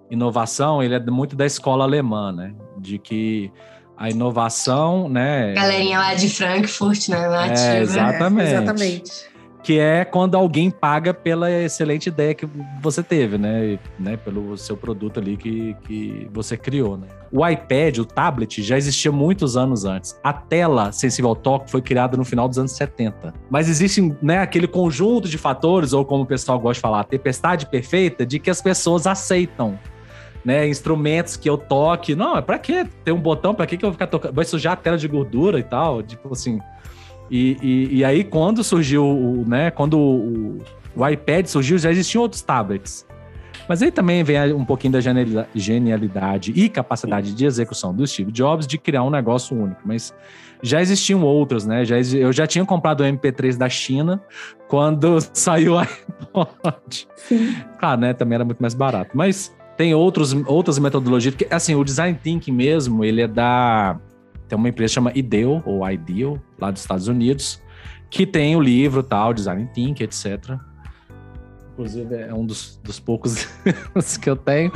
[0.09, 2.53] inovação, ele é muito da escola alemã, né?
[2.77, 3.51] De que
[3.97, 5.53] a inovação, né?
[5.53, 7.27] Galerinha lá de Frankfurt, né?
[7.27, 7.67] Nativa.
[7.67, 8.47] É, exatamente.
[8.47, 9.29] É, exatamente
[9.61, 12.47] que é quando alguém paga pela excelente ideia que
[12.81, 13.77] você teve, né?
[13.97, 14.17] né?
[14.17, 17.07] Pelo seu produto ali que, que você criou, né?
[17.31, 20.19] O iPad, o tablet, já existia muitos anos antes.
[20.23, 23.33] A tela sensível ao toque foi criada no final dos anos 70.
[23.49, 27.03] Mas existe né, aquele conjunto de fatores, ou como o pessoal gosta de falar, a
[27.03, 29.77] tempestade perfeita, de que as pessoas aceitam.
[30.43, 32.15] Né, instrumentos que eu toque.
[32.15, 32.87] Não, é pra quê?
[33.03, 34.33] Ter um botão, pra quê que eu vou ficar tocando?
[34.33, 36.01] Vai sujar a tela de gordura e tal.
[36.01, 36.61] Tipo assim,
[37.29, 40.61] e, e, e, aí, quando surgiu o, né, quando o,
[40.95, 43.05] o, iPad surgiu, já existiam outros tablets.
[43.67, 44.99] Mas aí também vem um pouquinho da
[45.53, 49.81] genialidade e capacidade de execução do Steve Jobs de criar um negócio único.
[49.85, 50.11] Mas
[50.63, 51.85] já existiam outros, né?
[51.85, 54.21] Já, eu já tinha comprado o MP3 da China
[54.67, 57.07] quando saiu o iPod.
[57.15, 57.55] Sim.
[57.79, 58.13] Claro, né?
[58.13, 59.11] Também era muito mais barato.
[59.13, 61.35] Mas tem outros, outras metodologias.
[61.35, 63.99] Porque, assim, o design thinking mesmo, ele é da
[64.49, 67.61] tem uma empresa que chama Ideal, ou Ideal, lá dos Estados Unidos,
[68.09, 70.57] que tem o livro tal, Design Think, etc.
[71.73, 73.47] Inclusive, é um dos, dos poucos
[74.21, 74.69] que eu tenho,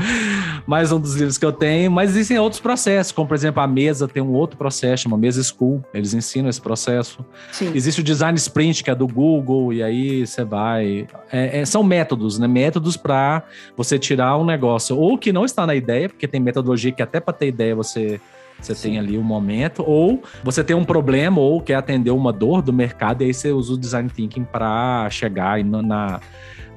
[0.66, 1.92] mais um dos livros que eu tenho.
[1.92, 5.44] Mas existem outros processos, como, por exemplo, a mesa tem um outro processo, chama Mesa
[5.44, 5.84] School.
[5.94, 7.26] Eles ensinam esse processo.
[7.52, 7.74] Sim.
[7.76, 11.06] Existe o Design Sprint, que é do Google, e aí você vai.
[11.30, 12.48] É, é, são métodos, né?
[12.48, 13.44] Métodos para
[13.76, 17.20] você tirar um negócio, ou que não está na ideia, porque tem metodologia que até
[17.20, 18.22] para ter ideia você
[18.64, 18.90] Você Sim.
[18.90, 22.72] tem ali um momento, ou você tem um problema, ou quer atender uma dor do
[22.72, 26.20] mercado, e aí você usa o design thinking para chegar na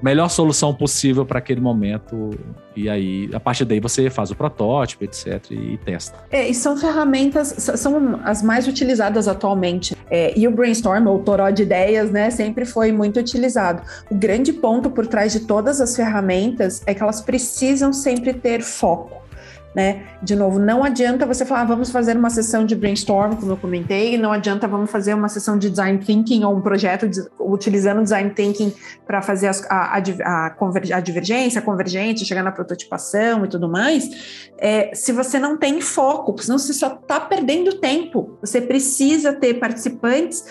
[0.03, 2.31] melhor solução possível para aquele momento.
[2.75, 6.19] E aí, a partir daí, você faz o protótipo, etc., e testa.
[6.31, 9.97] É, e são ferramentas, são as mais utilizadas atualmente.
[10.11, 13.83] É, e o brainstorm, ou toró de ideias, né, sempre foi muito utilizado.
[14.11, 18.63] O grande ponto por trás de todas as ferramentas é que elas precisam sempre ter
[18.63, 19.26] foco
[19.77, 20.07] né?
[20.23, 23.59] De novo, não adianta você falar, ah, vamos fazer uma sessão de brainstorm, como eu
[23.59, 28.03] comentei, não adianta vamos fazer uma sessão de design thinking ou um projeto de, utilizando
[28.03, 28.73] design thinking
[29.07, 30.57] para fazer as, a, a,
[30.97, 34.49] a, divergência, a convergência, chegar na prototipação e tudo mais.
[34.57, 38.39] É, se você não tem foco, senão você só está perdendo tempo.
[38.41, 40.43] Você precisa ter participantes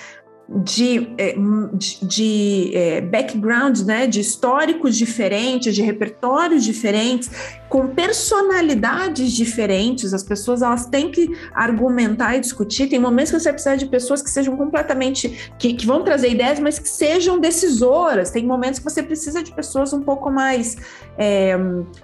[0.48, 1.36] de, é,
[1.74, 7.32] de, de é, backgrounds, né, de históricos diferentes, de repertórios diferentes,
[7.70, 10.14] com personalidades diferentes.
[10.14, 12.88] As pessoas elas têm que argumentar e discutir.
[12.88, 16.60] Tem momentos que você precisa de pessoas que sejam completamente que, que vão trazer ideias,
[16.60, 18.32] mas que sejam decisoras.
[18.32, 20.78] Tem momentos que você precisa de pessoas um pouco mais
[21.18, 21.58] é,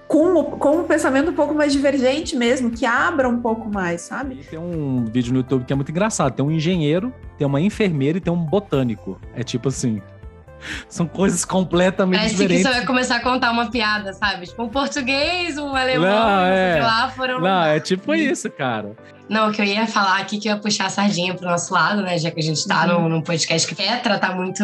[0.07, 4.39] com, com um pensamento um pouco mais divergente mesmo, que abram um pouco mais, sabe?
[4.49, 6.33] Tem um vídeo no YouTube que é muito engraçado.
[6.33, 9.19] Tem um engenheiro, tem uma enfermeira e tem um botânico.
[9.35, 10.01] É tipo assim.
[10.87, 12.65] São coisas completamente Parece diferentes.
[12.65, 14.47] que você vai começar a contar uma piada, sabe?
[14.47, 16.79] Tipo, um português, um alemão, não, é...
[16.81, 17.39] lá foram.
[17.39, 18.95] Não, é tipo isso, cara.
[19.31, 21.73] Não, o que eu ia falar aqui, que eu ia puxar a sardinha pro nosso
[21.73, 22.17] lado, né?
[22.17, 23.03] Já que a gente está uhum.
[23.03, 24.61] num, num podcast que quer tratar muito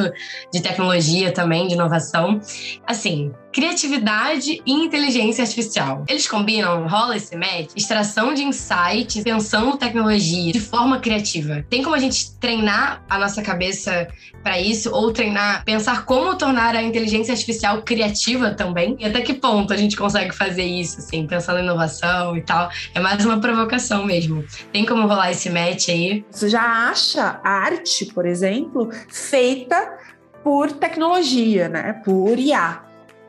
[0.51, 2.41] de tecnologia também, de inovação.
[2.86, 6.06] Assim, criatividade e inteligência artificial.
[6.08, 11.65] Eles combinam, rola esse match, extração de insights, pensando tecnologia de forma criativa.
[11.69, 14.08] Tem como a gente treinar a nossa cabeça
[14.43, 18.95] para isso ou treinar, pensar como tornar a inteligência artificial criativa também?
[18.99, 22.69] E até que ponto a gente consegue fazer isso, assim, pensando em inovação e tal?
[22.93, 24.45] É mais uma provocação mesmo.
[24.72, 26.26] Tem como rolar esse match aí?
[26.30, 29.98] Você já acha arte, por exemplo, feita
[30.43, 32.02] por tecnologia, né?
[32.06, 32.84] Por IA.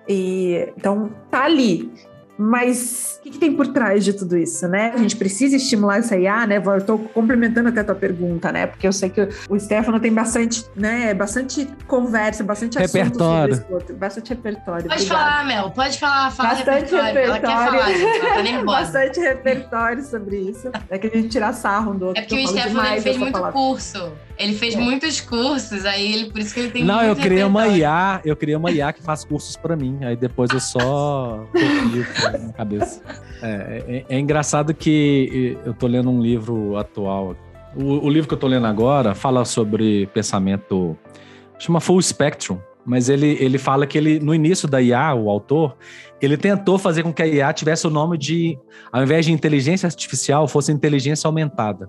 [0.08, 1.92] E, então, tá ali.
[2.38, 4.92] Mas o que, que, tem por trás de tudo isso, né?
[4.94, 6.62] A gente precisa estimular essa IA, né?
[6.64, 8.66] Eu estou complementando até a tua pergunta, né?
[8.68, 11.12] Porque eu sei que o Stefano tem bastante, né?
[11.12, 13.54] Bastante conversa, bastante repertório.
[13.54, 14.88] Assunto bastante repertório.
[14.88, 15.30] Pode Obrigada.
[15.30, 15.70] falar, Mel.
[15.70, 17.32] Pode falar, fala bastante repertório.
[17.32, 17.32] repertório.
[17.32, 20.70] Ela quer falar, gente, tá bastante repertório sobre isso.
[20.88, 22.22] É que a gente tira sarro um do outro.
[22.22, 23.52] É porque o Stefano fez muito palavra.
[23.52, 24.12] curso.
[24.38, 27.66] Ele fez muitos cursos, aí ele, por isso que ele tem Não, eu criei uma
[27.66, 29.98] IA, eu criei uma IA que faz cursos para mim.
[30.02, 32.06] Aí depois eu só copio
[32.46, 33.02] na cabeça.
[33.42, 37.36] É, é, é, engraçado que eu tô lendo um livro atual.
[37.76, 40.96] O, o, livro que eu tô lendo agora fala sobre pensamento,
[41.58, 45.76] chama Full Spectrum, mas ele, ele fala que ele, no início da IA, o autor,
[46.22, 48.58] ele tentou fazer com que a IA tivesse o nome de,
[48.90, 51.86] ao invés de inteligência artificial, fosse inteligência aumentada.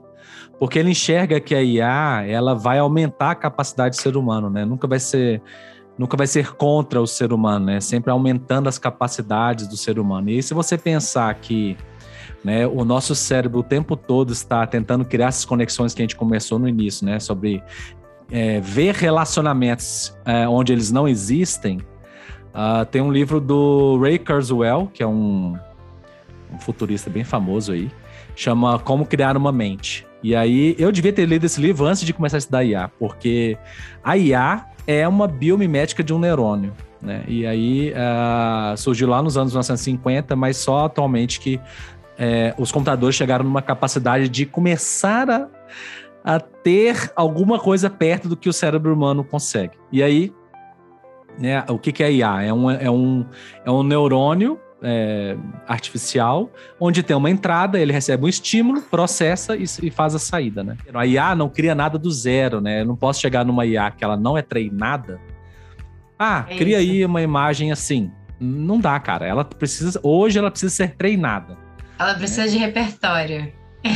[0.60, 4.66] Porque ele enxerga que a IA, ela vai aumentar a capacidade do ser humano, né?
[4.66, 5.42] Nunca vai ser
[5.98, 7.80] nunca vai ser contra o ser humano, né?
[7.80, 10.30] Sempre aumentando as capacidades do ser humano.
[10.30, 11.78] E se você pensar que
[12.44, 16.16] né, o nosso cérebro o tempo todo está tentando criar essas conexões que a gente
[16.16, 17.22] começou no início, né?
[17.22, 17.64] Sobre
[18.32, 21.80] é, ver relacionamentos é, onde eles não existem.
[22.50, 25.56] Uh, tem um livro do Ray Kurzweil, que é um,
[26.52, 27.92] um futurista bem famoso aí,
[28.36, 30.06] chama Como Criar uma Mente.
[30.22, 33.58] E aí eu devia ter lido esse livro antes de começar a estudar IA, porque
[34.04, 36.74] a IA é uma biomimética de um neurônio.
[37.02, 37.24] Né?
[37.28, 41.60] E aí uh, surgiu lá nos anos 1950, mas só atualmente que
[42.18, 45.48] é, os computadores chegaram numa capacidade de começar a,
[46.24, 49.78] a ter alguma coisa perto do que o cérebro humano consegue.
[49.92, 50.34] E aí,
[51.38, 52.44] né, o que, que é IA?
[52.44, 53.26] É um, é um,
[53.66, 55.36] é um neurônio é,
[55.68, 60.64] artificial, onde tem uma entrada, ele recebe um estímulo, processa e, e, faz a saída,
[60.64, 60.78] né?
[60.94, 62.82] A IA não cria nada do zero, né?
[62.82, 65.20] Eu não posso chegar numa IA que ela não é treinada.
[66.18, 66.92] Ah, é cria isso.
[66.92, 68.12] aí uma imagem assim.
[68.40, 69.26] Não dá, cara.
[69.26, 70.00] Ela precisa.
[70.02, 71.58] Hoje ela precisa ser treinada.
[71.98, 72.48] Ela precisa né?
[72.48, 73.52] de repertório.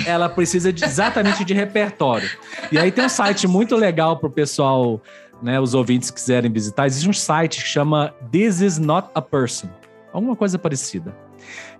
[0.05, 2.29] Ela precisa de, exatamente de repertório.
[2.71, 5.01] E aí tem um site muito legal para o pessoal,
[5.41, 6.85] né, os ouvintes quiserem visitar.
[6.85, 9.69] Existe um site que chama This Is Not a Person
[10.13, 11.13] alguma coisa parecida.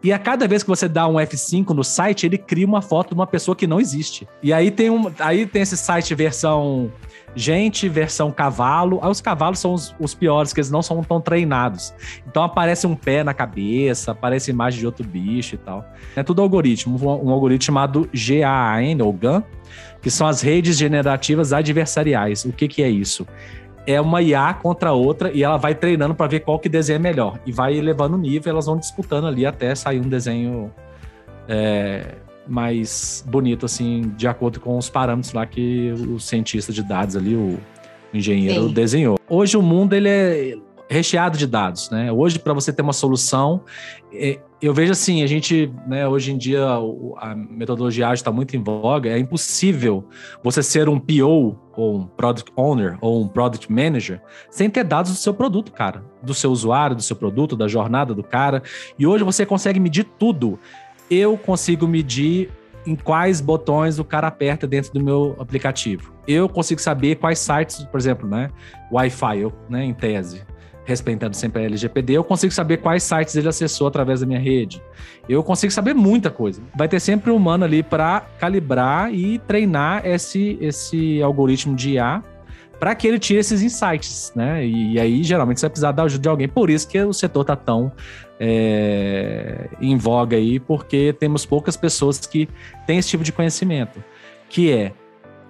[0.04, 3.10] E a cada vez que você dá um F5 no site, ele cria uma foto
[3.10, 4.28] de uma pessoa que não existe.
[4.42, 6.92] E aí tem, um, aí tem esse site versão
[7.36, 9.00] gente, versão cavalo.
[9.02, 11.94] Aí os cavalos são os, os, piores, que eles não são tão treinados.
[12.28, 15.86] Então aparece um pé na cabeça, aparece imagem de outro bicho e tal.
[16.16, 19.44] É tudo algoritmo, um, um algoritmo chamado GAN, ou GAN,
[20.02, 22.46] que são as redes generativas adversariais.
[22.46, 23.26] O que, que é isso?
[23.86, 27.40] é uma IA contra outra e ela vai treinando para ver qual que desenha melhor.
[27.46, 30.72] E vai elevando o nível, elas vão disputando ali até sair um desenho
[31.48, 32.16] é,
[32.48, 37.36] mais bonito, assim, de acordo com os parâmetros lá que o cientista de dados ali,
[37.36, 37.58] o
[38.14, 38.74] engenheiro, Sim.
[38.74, 39.20] desenhou.
[39.30, 40.56] Hoje o mundo ele é
[40.90, 42.12] recheado de dados, né?
[42.12, 43.62] Hoje, para você ter uma solução,
[44.14, 46.64] é, eu vejo assim, a gente, né, hoje em dia,
[47.18, 50.08] a metodologia ágil está muito em voga, é impossível
[50.44, 55.12] você ser um PO, ou um Product Owner, ou um Product Manager, sem ter dados
[55.12, 56.04] do seu produto, cara.
[56.22, 58.62] Do seu usuário, do seu produto, da jornada do cara.
[58.98, 60.60] E hoje você consegue medir tudo.
[61.10, 62.50] Eu consigo medir
[62.86, 66.14] em quais botões o cara aperta dentro do meu aplicativo.
[66.28, 68.50] Eu consigo saber quais sites, por exemplo, né,
[68.92, 70.44] Wi-Fi, né, em tese
[70.86, 74.82] respeitando sempre a LGPD, eu consigo saber quais sites ele acessou através da minha rede.
[75.28, 76.62] Eu consigo saber muita coisa.
[76.76, 82.24] Vai ter sempre um humano ali para calibrar e treinar esse, esse algoritmo de IA
[82.80, 84.66] para que ele tire esses insights, né?
[84.66, 86.48] E, e, aí, geralmente, você vai precisar da ajuda de alguém.
[86.48, 87.92] Por isso que o setor está tão
[88.40, 92.50] é, em voga aí, porque temos poucas pessoas que
[92.86, 94.04] têm esse tipo de conhecimento,
[94.50, 94.94] que é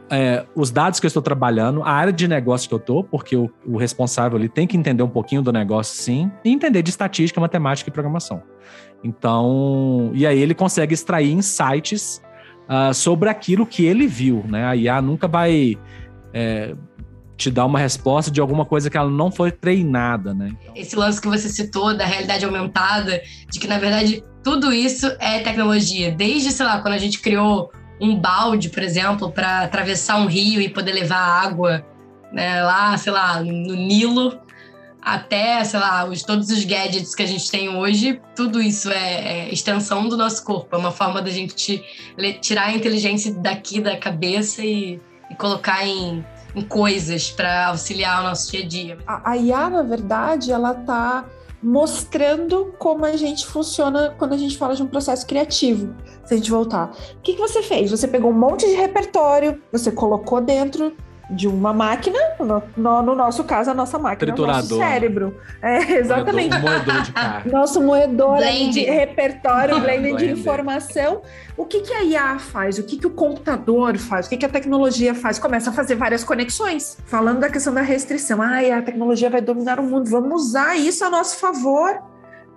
[0.09, 3.36] é, os dados que eu estou trabalhando, a área de negócio que eu estou, porque
[3.36, 6.91] o, o, responsável ali tem que entender um pouquinho do negócio, sim, e entender de
[6.91, 8.43] estatística, matemática e programação.
[9.03, 12.21] Então, e aí ele consegue extrair insights
[12.69, 14.65] uh, sobre aquilo que ele viu, né?
[14.65, 15.77] A IA nunca vai
[16.31, 16.75] é,
[17.37, 20.51] te dar uma resposta de alguma coisa que ela não foi treinada, né?
[20.61, 20.73] Então...
[20.75, 25.39] Esse lance que você citou da realidade aumentada, de que na verdade tudo isso é
[25.39, 26.11] tecnologia.
[26.11, 30.59] Desde, sei lá, quando a gente criou um balde, por exemplo, para atravessar um rio
[30.59, 31.85] e poder levar água
[32.31, 34.37] né, lá, sei lá, no Nilo,
[35.01, 39.47] até, sei lá, os, todos os gadgets que a gente tem hoje, tudo isso é,
[39.47, 41.83] é extensão do nosso corpo, é uma forma da gente
[42.41, 48.23] tirar a inteligência daqui da cabeça e, e colocar em, em coisas para auxiliar o
[48.23, 48.97] nosso dia a dia.
[49.07, 51.25] A, IA, na verdade, ela está
[51.61, 55.95] mostrando como a gente funciona quando a gente fala de um processo criativo.
[56.25, 57.89] Se a gente voltar, o que, que você fez?
[57.89, 60.93] Você pegou um monte de repertório, você colocou dentro
[61.29, 64.62] de uma máquina, no, no, no, nosso caso, a nossa máquina, Triturador.
[64.62, 65.38] nosso cérebro.
[65.62, 66.51] É, exatamente.
[66.59, 67.51] Moedor, moedor de carne.
[67.51, 71.21] Nosso moedor de repertório, blender de informação.
[71.55, 72.77] O que, que a IA faz?
[72.77, 74.25] O que, que o computador faz?
[74.25, 75.39] O que, que a tecnologia faz?
[75.39, 76.97] Começa a fazer várias conexões.
[77.05, 78.41] Falando da questão da restrição.
[78.41, 80.09] Ah, a tecnologia vai dominar o mundo.
[80.09, 82.01] Vamos usar isso a nosso favor.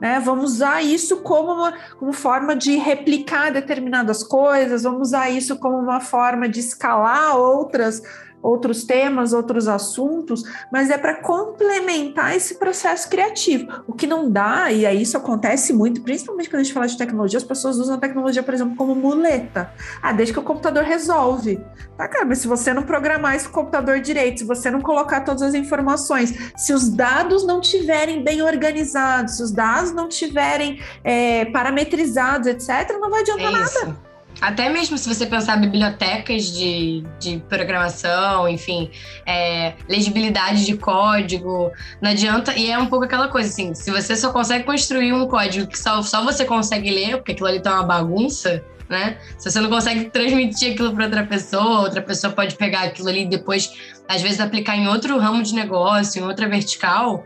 [0.01, 0.21] Né?
[0.21, 5.79] Vamos usar isso como uma como forma de replicar determinadas coisas, vamos usar isso como
[5.79, 8.03] uma forma de escalar outras
[8.47, 13.83] outros temas, outros assuntos, mas é para complementar esse processo criativo.
[13.87, 16.97] O que não dá, e aí isso acontece muito, principalmente quando a gente fala de
[16.97, 19.71] tecnologia, as pessoas usam a tecnologia, por exemplo, como muleta.
[20.01, 21.61] Ah, desde que o computador resolve.
[21.97, 25.43] Tá, cara, mas se você não programar esse computador direito, se você não colocar todas
[25.43, 31.47] as informações, se os dados não tiverem bem organizados, se os dados não tiverem é,
[31.47, 34.16] parametrizados, etc., não vai adiantar é nada.
[34.41, 38.91] Até mesmo se você pensar bibliotecas de, de programação, enfim,
[39.25, 42.53] é, legibilidade de código, não adianta.
[42.55, 45.79] E é um pouco aquela coisa assim: se você só consegue construir um código que
[45.79, 49.19] só, só você consegue ler, porque aquilo ali tá uma bagunça, né?
[49.39, 53.23] Se você não consegue transmitir aquilo para outra pessoa, outra pessoa pode pegar aquilo ali
[53.23, 53.73] e depois,
[54.07, 57.25] às vezes, aplicar em outro ramo de negócio, em outra vertical.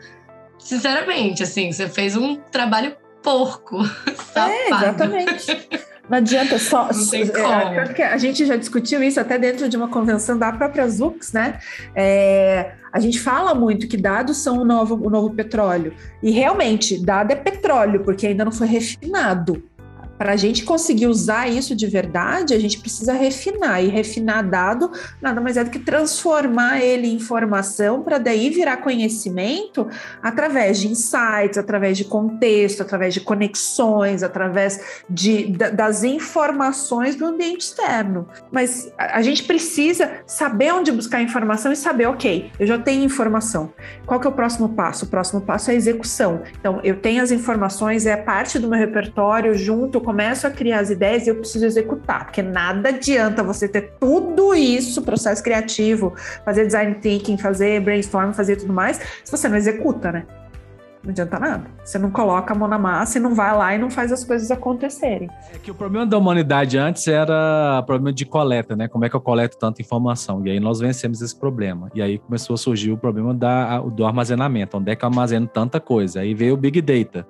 [0.58, 3.78] Sinceramente, assim, você fez um trabalho porco.
[4.32, 5.68] É, exatamente.
[6.10, 6.88] Não adianta só.
[6.92, 8.04] Não tem é, como.
[8.04, 11.60] a gente já discutiu isso até dentro de uma convenção da própria Zux, né?
[11.94, 15.94] É, a gente fala muito que dados são o novo, o novo petróleo.
[16.20, 19.62] E realmente, dado é petróleo, porque ainda não foi refinado
[20.20, 23.82] para a gente conseguir usar isso de verdade, a gente precisa refinar.
[23.82, 28.76] E refinar dado nada mais é do que transformar ele em informação para daí virar
[28.76, 29.88] conhecimento
[30.22, 37.62] através de insights, através de contexto, através de conexões, através de, das informações do ambiente
[37.62, 38.28] externo.
[38.52, 43.72] Mas a gente precisa saber onde buscar informação e saber, ok, eu já tenho informação.
[44.04, 45.06] Qual que é o próximo passo?
[45.06, 46.42] O próximo passo é a execução.
[46.60, 50.80] Então, eu tenho as informações, é parte do meu repertório junto com começo a criar
[50.80, 56.14] as ideias e eu preciso executar, porque nada adianta você ter tudo isso, processo criativo,
[56.44, 60.26] fazer design thinking, fazer brainstorm, fazer tudo mais, se você não executa, né?
[61.04, 61.64] Não adianta nada.
[61.84, 64.24] Você não coloca a mão na massa e não vai lá e não faz as
[64.24, 65.30] coisas acontecerem.
[65.54, 68.88] É que o problema da humanidade antes era problema de coleta, né?
[68.88, 70.44] Como é que eu coleto tanta informação?
[70.44, 71.88] E aí nós vencemos esse problema.
[71.94, 74.76] E aí começou a surgir o problema da, do armazenamento.
[74.76, 76.20] Onde é que eu armazeno tanta coisa?
[76.20, 77.26] Aí veio o Big Data.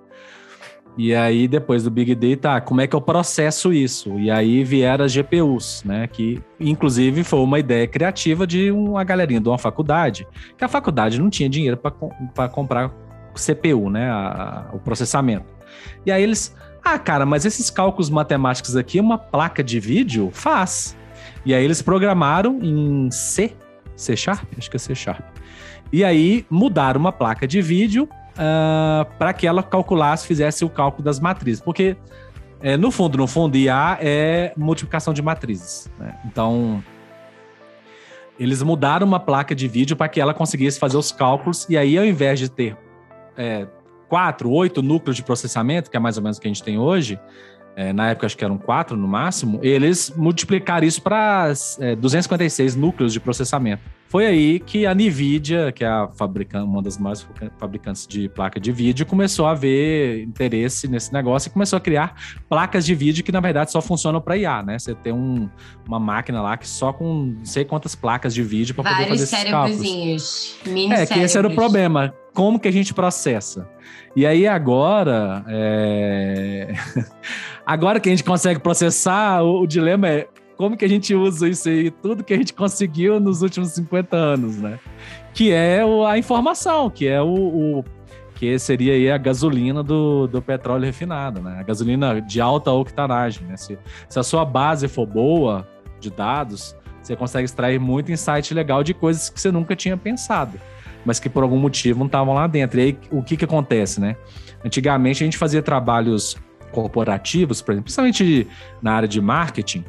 [0.99, 4.19] E aí, depois do Big Data, ah, como é que eu processo isso?
[4.19, 6.07] E aí vieram as GPUs, né?
[6.07, 10.27] Que, inclusive, foi uma ideia criativa de uma galerinha de uma faculdade,
[10.59, 12.91] que a faculdade não tinha dinheiro para comprar
[13.35, 14.11] CPU, né?
[14.11, 15.47] A, a, o processamento.
[16.05, 20.97] E aí eles Ah, cara, mas esses cálculos matemáticos aqui, uma placa de vídeo faz.
[21.45, 23.55] E aí eles programaram em C,
[23.97, 24.45] C Sharp?
[24.59, 25.25] Acho que é C Sharp.
[25.93, 28.09] E aí mudaram uma placa de vídeo
[28.41, 31.61] uh, para que ela calculasse, fizesse o cálculo das matrizes.
[31.61, 31.97] Porque,
[32.61, 35.91] é, no fundo, no fundo, IA é multiplicação de matrizes.
[35.99, 36.19] Né?
[36.25, 36.83] Então,
[38.39, 41.67] eles mudaram uma placa de vídeo para que ela conseguisse fazer os cálculos.
[41.69, 42.77] E aí, ao invés de ter
[43.37, 43.67] é,
[44.09, 46.79] quatro, oito núcleos de processamento, que é mais ou menos o que a gente tem
[46.79, 47.21] hoje,
[47.77, 52.75] é, na época acho que eram quatro no máximo, eles multiplicaram isso para é, 256
[52.75, 53.83] núcleos de processamento.
[54.11, 57.25] Foi aí que a NVIDIA, que é a fabricante, uma das maiores
[57.59, 62.17] fabricantes de placa de vídeo, começou a ver interesse nesse negócio e começou a criar
[62.49, 64.81] placas de vídeo que, na verdade, só funcionam para IA, né?
[64.81, 65.49] Você tem um,
[65.87, 69.23] uma máquina lá que só com não sei quantas placas de vídeo para poder fazer
[69.23, 70.59] esses cálculos.
[70.67, 72.13] Mini é, que esse era o problema.
[72.35, 73.69] Como que a gente processa?
[74.17, 76.75] E aí agora, é...
[77.65, 80.27] agora que a gente consegue processar, o, o dilema é
[80.61, 84.15] como que a gente usa isso aí, tudo que a gente conseguiu nos últimos 50
[84.15, 84.79] anos, né?
[85.33, 87.85] Que é a informação, que é o, o
[88.35, 91.57] que seria aí a gasolina do, do petróleo refinado, né?
[91.59, 93.57] A gasolina de alta octanagem, né?
[93.57, 95.67] Se, se a sua base for boa
[95.99, 100.61] de dados, você consegue extrair muito insight legal de coisas que você nunca tinha pensado,
[101.07, 102.79] mas que por algum motivo não estavam lá dentro.
[102.79, 104.15] E aí, o que que acontece, né?
[104.63, 106.37] Antigamente a gente fazia trabalhos
[106.71, 108.47] corporativos, por exemplo, principalmente
[108.83, 109.87] na área de marketing,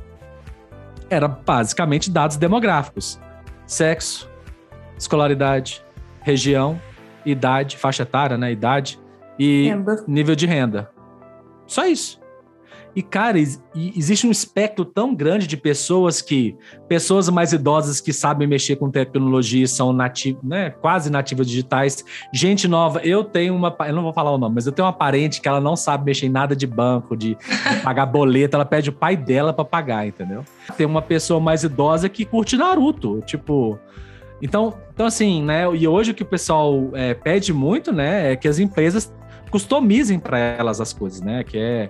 [1.11, 3.19] era basicamente dados demográficos:
[3.67, 4.29] sexo,
[4.97, 5.83] escolaridade,
[6.21, 6.81] região,
[7.25, 8.51] idade, faixa etária, né?
[8.51, 8.99] Idade
[9.37, 10.03] e renda.
[10.07, 10.89] nível de renda.
[11.67, 12.20] Só isso.
[12.93, 16.55] E, cara, existe um espectro tão grande de pessoas que.
[16.89, 20.71] Pessoas mais idosas que sabem mexer com tecnologia são nativas, né?
[20.71, 22.03] Quase nativas digitais.
[22.33, 22.99] Gente nova.
[22.99, 23.73] Eu tenho uma.
[23.87, 26.03] Eu não vou falar o nome, mas eu tenho uma parente que ela não sabe
[26.03, 28.57] mexer em nada de banco, de, de pagar boleto.
[28.57, 30.43] Ela pede o pai dela para pagar, entendeu?
[30.75, 33.21] Tem uma pessoa mais idosa que curte Naruto.
[33.25, 33.79] Tipo.
[34.41, 35.63] Então, então assim, né?
[35.75, 38.33] E hoje o que o pessoal é, pede muito, né?
[38.33, 39.13] É que as empresas
[39.49, 41.43] customizem para elas as coisas, né?
[41.43, 41.89] Que é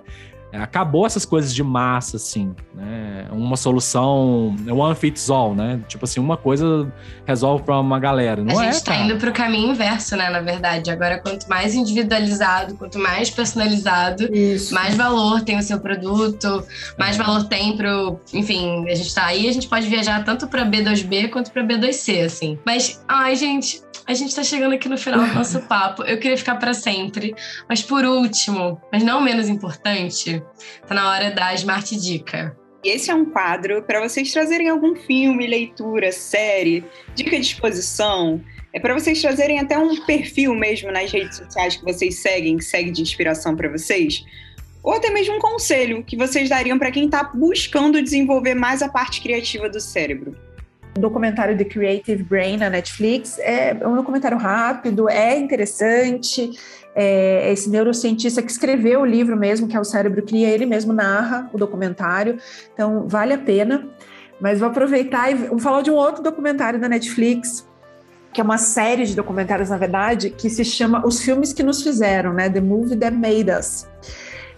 [0.52, 3.26] acabou essas coisas de massa, assim, né?
[3.30, 5.80] Uma solução, one fits all, né?
[5.88, 6.92] Tipo assim, uma coisa
[7.26, 8.42] resolve para uma galera.
[8.42, 10.28] Não a gente está indo para o caminho inverso, né?
[10.28, 14.74] Na verdade, agora quanto mais individualizado, quanto mais personalizado, Isso.
[14.74, 16.64] mais valor tem o seu produto,
[16.98, 17.22] mais é.
[17.22, 21.30] valor tem pro, enfim, a gente está aí, a gente pode viajar tanto para B2B
[21.30, 22.58] quanto para B2C, assim.
[22.64, 26.02] Mas, ai, gente, a gente está chegando aqui no final do nosso papo.
[26.02, 27.34] Eu queria ficar para sempre,
[27.68, 30.41] mas por último, mas não menos importante,
[30.86, 32.56] tá na hora da Smart Dica.
[32.84, 36.84] E esse é um quadro para vocês trazerem algum filme, leitura, série,
[37.14, 38.40] dica de exposição.
[38.72, 42.64] É para vocês trazerem até um perfil mesmo nas redes sociais que vocês seguem, que
[42.64, 44.24] segue de inspiração para vocês.
[44.82, 48.88] Ou até mesmo um conselho que vocês dariam para quem está buscando desenvolver mais a
[48.88, 50.36] parte criativa do cérebro.
[50.96, 56.50] O documentário The Creative Brain na Netflix é um documentário rápido, é interessante.
[56.94, 60.92] É, esse neurocientista que escreveu o livro mesmo, que é o Cérebro Cria, ele mesmo
[60.92, 62.38] narra o documentário,
[62.72, 63.88] então vale a pena.
[64.40, 67.66] Mas vou aproveitar e vou falar de um outro documentário da Netflix,
[68.32, 71.82] que é uma série de documentários, na verdade, que se chama Os Filmes que Nos
[71.82, 72.50] Fizeram, né?
[72.50, 73.86] The Movie That Made Us.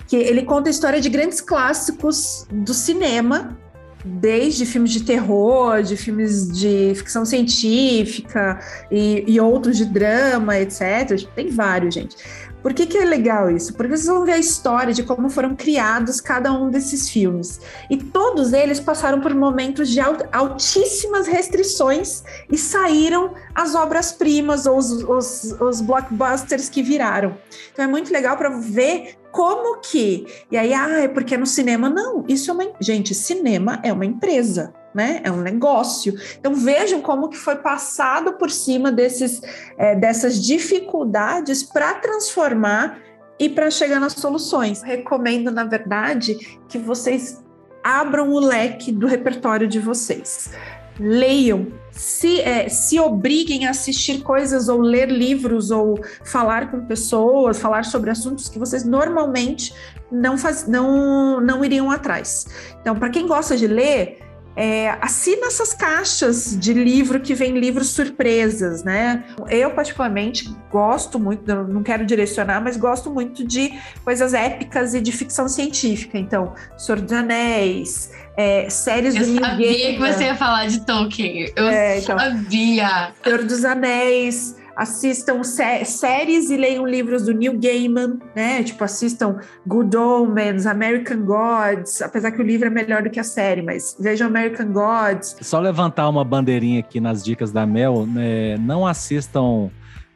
[0.07, 3.59] Que ele conta a história de grandes clássicos do cinema
[4.05, 11.27] desde filmes de terror, de filmes de ficção científica e, e outros de drama, etc.
[11.35, 12.17] Tem vários, gente.
[12.65, 13.75] Por que, que é legal isso?
[13.75, 17.61] Porque vocês vão ver a história de como foram criados cada um desses filmes.
[17.91, 24.91] E todos eles passaram por momentos de altíssimas restrições e saíram as obras-primas ou os,
[24.91, 27.37] os, os blockbusters que viraram.
[27.71, 30.26] Então é muito legal para ver como que?
[30.49, 31.91] E aí, ah, é porque é no cinema.
[31.91, 32.72] Não, isso é uma.
[32.80, 34.72] Gente, cinema é uma empresa.
[34.95, 35.20] Né?
[35.24, 36.14] É um negócio.
[36.39, 39.43] Então vejam como que foi passado por cima desses,
[39.76, 43.01] é, dessas dificuldades para transformar
[43.37, 44.82] e para chegar nas soluções.
[44.82, 47.43] Recomendo, na verdade, que vocês
[47.82, 50.53] abram o leque do repertório de vocês
[50.99, 51.66] leiam,
[51.97, 57.84] se, é, se obriguem a assistir coisas ou ler livros ou falar com pessoas, falar
[57.84, 59.74] sobre assuntos que vocês normalmente
[60.11, 62.47] não, faz, não, não iriam atrás.
[62.80, 64.18] Então, para quem gosta de ler,
[64.57, 69.24] é, assina essas caixas de livro que vem livros surpresas, né?
[69.51, 73.72] Eu, particularmente, gosto muito, não quero direcionar, mas gosto muito de
[74.05, 76.18] coisas épicas e de ficção científica.
[76.18, 80.80] Então, Senhor dos Anéis, é, séries eu do Eu sabia que você ia falar de
[80.80, 81.53] Tolkien.
[81.55, 83.12] Eu é, então, sabia.
[83.22, 88.62] Senhor dos Anéis, assistam sé séries e leiam livros do Neil Gaiman, né?
[88.62, 93.24] Tipo, assistam Good Omens, American Gods, apesar que o livro é melhor do que a
[93.24, 95.37] série, mas vejam American Gods.
[95.41, 98.57] Só levantar uma bandeirinha aqui nas dicas da Mel, né?
[98.59, 99.70] não assistam.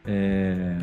[0.05, 0.77] É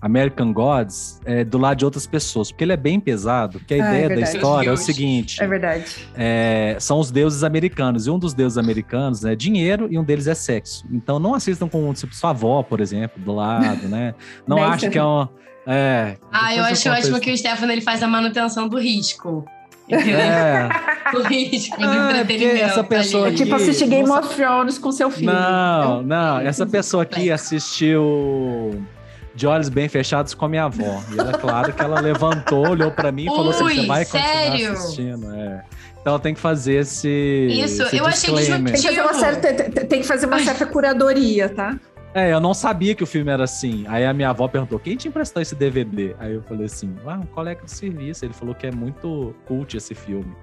[0.00, 3.76] American Gods é, do lado de outras pessoas, porque ele é bem pesado, porque a
[3.76, 6.08] ah, ideia é da história é o seguinte: é verdade.
[6.14, 10.26] É, são os deuses americanos, e um dos deuses americanos é dinheiro e um deles
[10.26, 10.86] é sexo.
[10.90, 14.14] Então não assistam com tipo, sua avó, por exemplo, do lado, né?
[14.46, 15.30] Não acho que é uma.
[15.66, 19.44] É, ah, eu acho ótimo que o Stefano ele faz a manutenção do risco.
[19.92, 20.68] É.
[21.16, 22.64] o risco do ah, é entretenimento.
[22.64, 25.32] Essa pessoa aqui, é tipo assistir Game of Thrones com seu filho.
[25.32, 26.38] Não, não.
[26.38, 28.80] Essa pessoa aqui assistiu
[29.40, 31.02] de olhos bem fechados com a minha avó.
[31.10, 34.50] E ela, claro que ela levantou, olhou para mim e falou assim: você vai sério?
[34.50, 35.34] continuar assistindo.
[35.34, 35.64] É.
[35.98, 37.48] Então tem que fazer esse.
[37.50, 40.66] Isso, esse eu achei que tem que, fazer uma certa, tem que fazer uma certa
[40.66, 41.78] curadoria, tá?
[42.12, 43.86] É, eu não sabia que o filme era assim.
[43.88, 46.14] Aí a minha avó perguntou: quem te emprestou esse DVD?
[46.18, 48.26] Aí eu falei assim: ah, um colega de serviço.
[48.26, 50.36] Ele falou que é muito cult esse filme.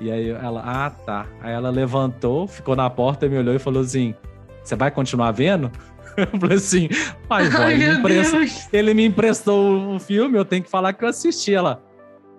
[0.00, 1.26] E aí ela, ah, tá.
[1.40, 4.16] Aí ela levantou, ficou na porta, me olhou e falou assim:
[4.62, 5.70] você vai continuar vendo?
[6.16, 6.88] Eu falei assim,
[7.28, 11.04] pai, vó, ele, me empresta, ele me emprestou o filme, eu tenho que falar que
[11.04, 11.54] eu assisti.
[11.54, 11.82] Ela,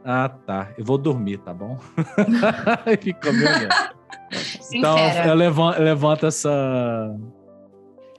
[0.06, 1.78] ah, tá, eu vou dormir, tá bom?
[2.86, 3.70] e ficou me olhando.
[4.74, 7.16] Então, eu levanto, eu levanto essa,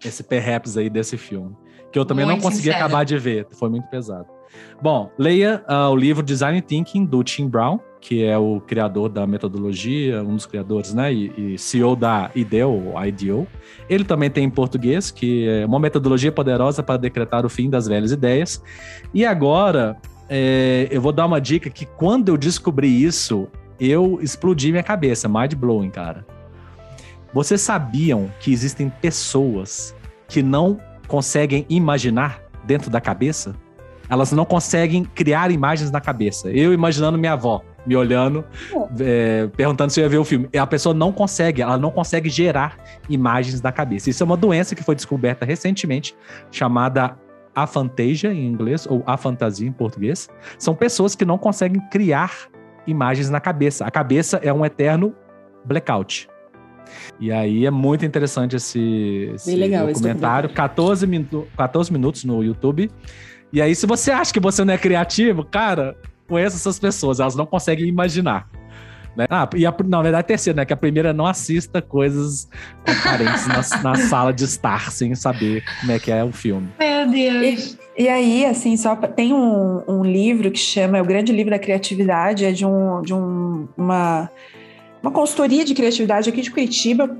[0.04, 1.54] esse perhaps aí desse filme,
[1.92, 2.84] que eu também muito não consegui sincera.
[2.84, 4.26] acabar de ver, foi muito pesado.
[4.80, 9.26] Bom, leia uh, o livro Design Thinking do Tim Brown, que é o criador da
[9.26, 13.48] metodologia, um dos criadores, né, e, e CEO da IDEO, IDEO.
[13.88, 17.88] Ele também tem em português, que é uma metodologia poderosa para decretar o fim das
[17.88, 18.62] velhas ideias.
[19.14, 19.96] E agora,
[20.28, 23.48] é, eu vou dar uma dica que quando eu descobri isso,
[23.80, 26.26] eu explodi minha cabeça, mind blowing, cara.
[27.32, 29.96] Vocês sabiam que existem pessoas
[30.28, 30.78] que não
[31.08, 33.56] conseguem imaginar dentro da cabeça?
[34.10, 36.50] Elas não conseguem criar imagens na cabeça.
[36.50, 38.44] Eu imaginando minha avó me olhando,
[39.00, 40.48] é, perguntando se eu ia ver o filme.
[40.52, 42.76] E a pessoa não consegue, ela não consegue gerar
[43.08, 44.10] imagens na cabeça.
[44.10, 46.14] Isso é uma doença que foi descoberta recentemente,
[46.50, 47.16] chamada
[47.54, 50.28] afantasia em inglês, ou afantasia em português.
[50.58, 52.48] São pessoas que não conseguem criar
[52.86, 53.84] imagens na cabeça.
[53.84, 55.14] A cabeça é um eterno
[55.64, 56.28] blackout.
[57.18, 60.48] E aí é muito interessante esse, esse legal, documentário.
[60.48, 62.90] Esse 14, minu 14 minutos no YouTube.
[63.52, 65.96] E aí, se você acha que você não é criativo, cara,
[66.28, 68.48] conheça essas pessoas, elas não conseguem imaginar.
[69.16, 69.26] Né?
[69.30, 70.64] Ah, e a, na verdade, a terceira, né?
[70.64, 72.48] Que a primeira não assista coisas
[72.84, 76.68] aparentes na, na, sala de estar, sem saber como é que é o filme.
[76.78, 77.78] Meu Deus!
[77.96, 81.50] E, e aí, assim, só tem um, um, livro que chama, é o Grande Livro
[81.50, 84.28] da Criatividade, é de, um, de um, uma,
[85.00, 87.16] uma consultoria de criatividade aqui de Curitiba,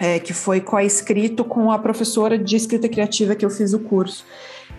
[0.00, 4.26] é, que foi co-escrito com a professora de escrita criativa que eu fiz o curso.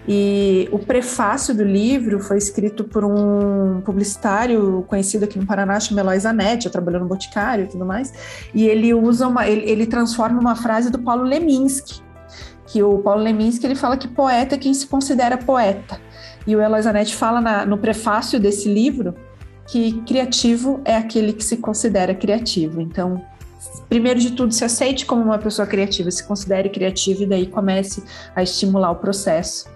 [0.08, 6.06] E o prefácio do livro foi escrito por um publicitário conhecido aqui no Paraná, chamado
[6.06, 8.12] Eloy Zanetti, trabalhou no Boticário e tudo mais.
[8.54, 12.02] E ele usa uma, ele, ele transforma uma frase do Paulo Leminski,
[12.66, 16.00] que o Paulo Leminski ele fala que poeta é quem se considera poeta.
[16.48, 19.14] E o Eloy Zanetti fala na, no prefácio desse livro
[19.68, 22.82] que criativo é aquele que se considera criativo.
[22.82, 23.24] Então,
[23.88, 28.04] primeiro de tudo, se aceite como uma pessoa criativa, se considere criativo e daí comece
[28.36, 29.70] a estimular o processo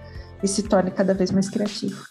[0.44, 2.04] e se torne cada vez mais criativo.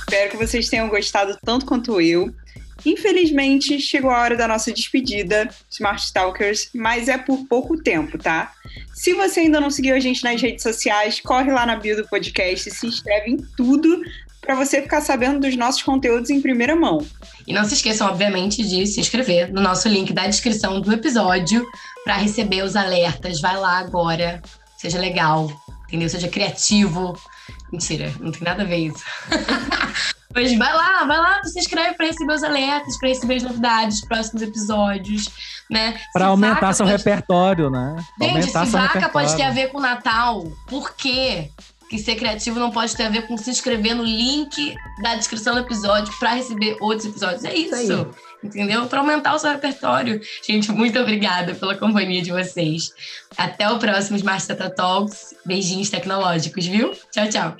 [0.00, 2.32] Espero que vocês tenham gostado tanto quanto eu.
[2.84, 8.52] Infelizmente, chegou a hora da nossa despedida, Smart Stalkers, mas é por pouco tempo, tá?
[8.94, 12.08] Se você ainda não seguiu a gente nas redes sociais, corre lá na bio do
[12.08, 14.00] podcast, se inscreve em tudo
[14.40, 17.04] para você ficar sabendo dos nossos conteúdos em primeira mão.
[17.46, 21.66] E não se esqueçam, obviamente, de se inscrever no nosso link da descrição do episódio
[22.06, 23.40] para receber os alertas.
[23.40, 24.40] Vai lá agora,
[24.78, 25.50] seja legal,
[25.88, 26.08] entendeu?
[26.08, 27.18] Seja criativo.
[27.72, 29.02] Mentira, não tem nada a ver isso.
[30.32, 34.00] Mas vai lá, vai lá, se inscreve para receber os alertas, para receber as novidades
[34.00, 35.30] dos próximos episódios,
[35.68, 35.98] né?
[36.12, 36.98] Para aumentar seu pode...
[36.98, 37.96] repertório, né?
[38.20, 39.12] Gente, aumentar se vaca repertório.
[39.12, 41.50] pode ter a ver com Natal, por quê?
[41.88, 45.54] que ser criativo não pode ter a ver com se inscrever no link da descrição
[45.54, 47.44] do episódio para receber outros episódios.
[47.44, 47.76] É isso.
[47.76, 48.10] isso
[48.46, 48.86] entendeu?
[48.86, 50.20] Para aumentar o seu repertório.
[50.46, 52.92] Gente, muito obrigada pela companhia de vocês.
[53.36, 55.34] Até o próximo Smart Data Talks.
[55.44, 56.92] Beijinhos tecnológicos, viu?
[57.10, 57.56] Tchau, tchau.